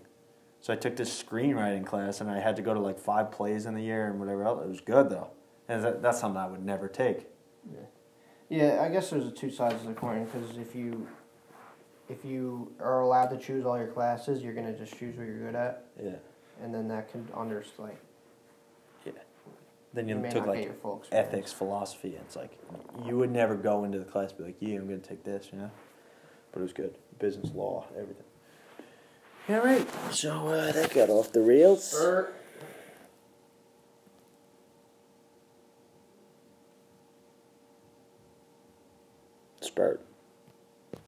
So 0.61 0.73
I 0.73 0.77
took 0.77 0.97
this 0.97 1.23
screenwriting 1.23 1.87
class 1.87 2.21
and 2.21 2.29
I 2.31 2.41
had 2.41 2.57
to 2.57 2.63
go 2.63 2.75
to 2.75 2.81
like 2.81 2.99
five 2.99 3.31
plays 3.31 3.67
in 3.67 3.75
the 3.75 3.83
year 3.83 4.07
and 4.09 4.19
whatever 4.19 4.45
else. 4.45 4.63
It 4.65 4.69
was 4.69 4.81
good 4.81 5.11
though. 5.11 5.31
And 5.69 5.83
that, 5.85 6.03
that's 6.03 6.21
something 6.21 6.41
I 6.41 6.47
would 6.47 6.65
never 6.65 6.89
take. 6.89 7.27
Yeah, 7.73 7.81
Yeah, 8.49 8.83
I 8.83 8.89
guess 8.89 9.11
there's 9.11 9.27
a 9.27 9.31
two 9.31 9.51
sides 9.51 9.75
of 9.75 9.87
the 9.87 9.95
coin 9.95 10.25
because 10.25 10.57
if 10.57 10.75
you 10.75 11.07
if 12.09 12.25
you 12.25 12.73
are 12.81 13.01
allowed 13.01 13.27
to 13.31 13.37
choose 13.37 13.65
all 13.67 13.77
your 13.77 13.89
classes, 13.89 14.43
you're 14.43 14.55
gonna 14.55 14.77
just 14.77 14.97
choose 14.97 15.17
what 15.17 15.27
you're 15.27 15.39
good 15.41 15.57
at, 15.57 15.87
Yeah. 16.01 16.13
and 16.63 16.73
then 16.73 16.87
that 16.89 17.11
can 17.11 17.29
under 17.35 17.65
like 17.79 17.97
Then 19.97 20.09
you 20.09 20.23
you 20.23 20.31
took 20.31 20.47
like 20.47 20.71
ethics, 21.11 21.55
philosophy. 21.55 22.17
And 22.17 22.27
it's 22.27 22.37
like 22.37 22.59
you 23.07 23.17
would 23.17 23.33
never 23.33 23.55
go 23.55 23.85
into 23.85 23.99
the 23.99 24.05
class 24.05 24.29
and 24.29 24.39
be 24.39 24.45
like, 24.45 24.57
"Yeah, 24.61 24.77
I'm 24.77 24.87
going 24.87 25.01
to 25.01 25.09
take 25.09 25.25
this," 25.25 25.49
you 25.51 25.59
know. 25.59 25.71
But 26.53 26.61
it 26.61 26.63
was 26.65 26.75
good. 26.75 26.95
Business, 27.19 27.51
law, 27.55 27.87
everything. 27.99 28.27
All 29.49 29.61
right. 29.61 29.89
So 30.13 30.49
uh, 30.49 30.73
that 30.73 30.93
got 30.93 31.09
off 31.09 31.33
the 31.33 31.41
rails. 31.41 31.95
Er, 31.99 32.35
Spurt. 39.63 40.06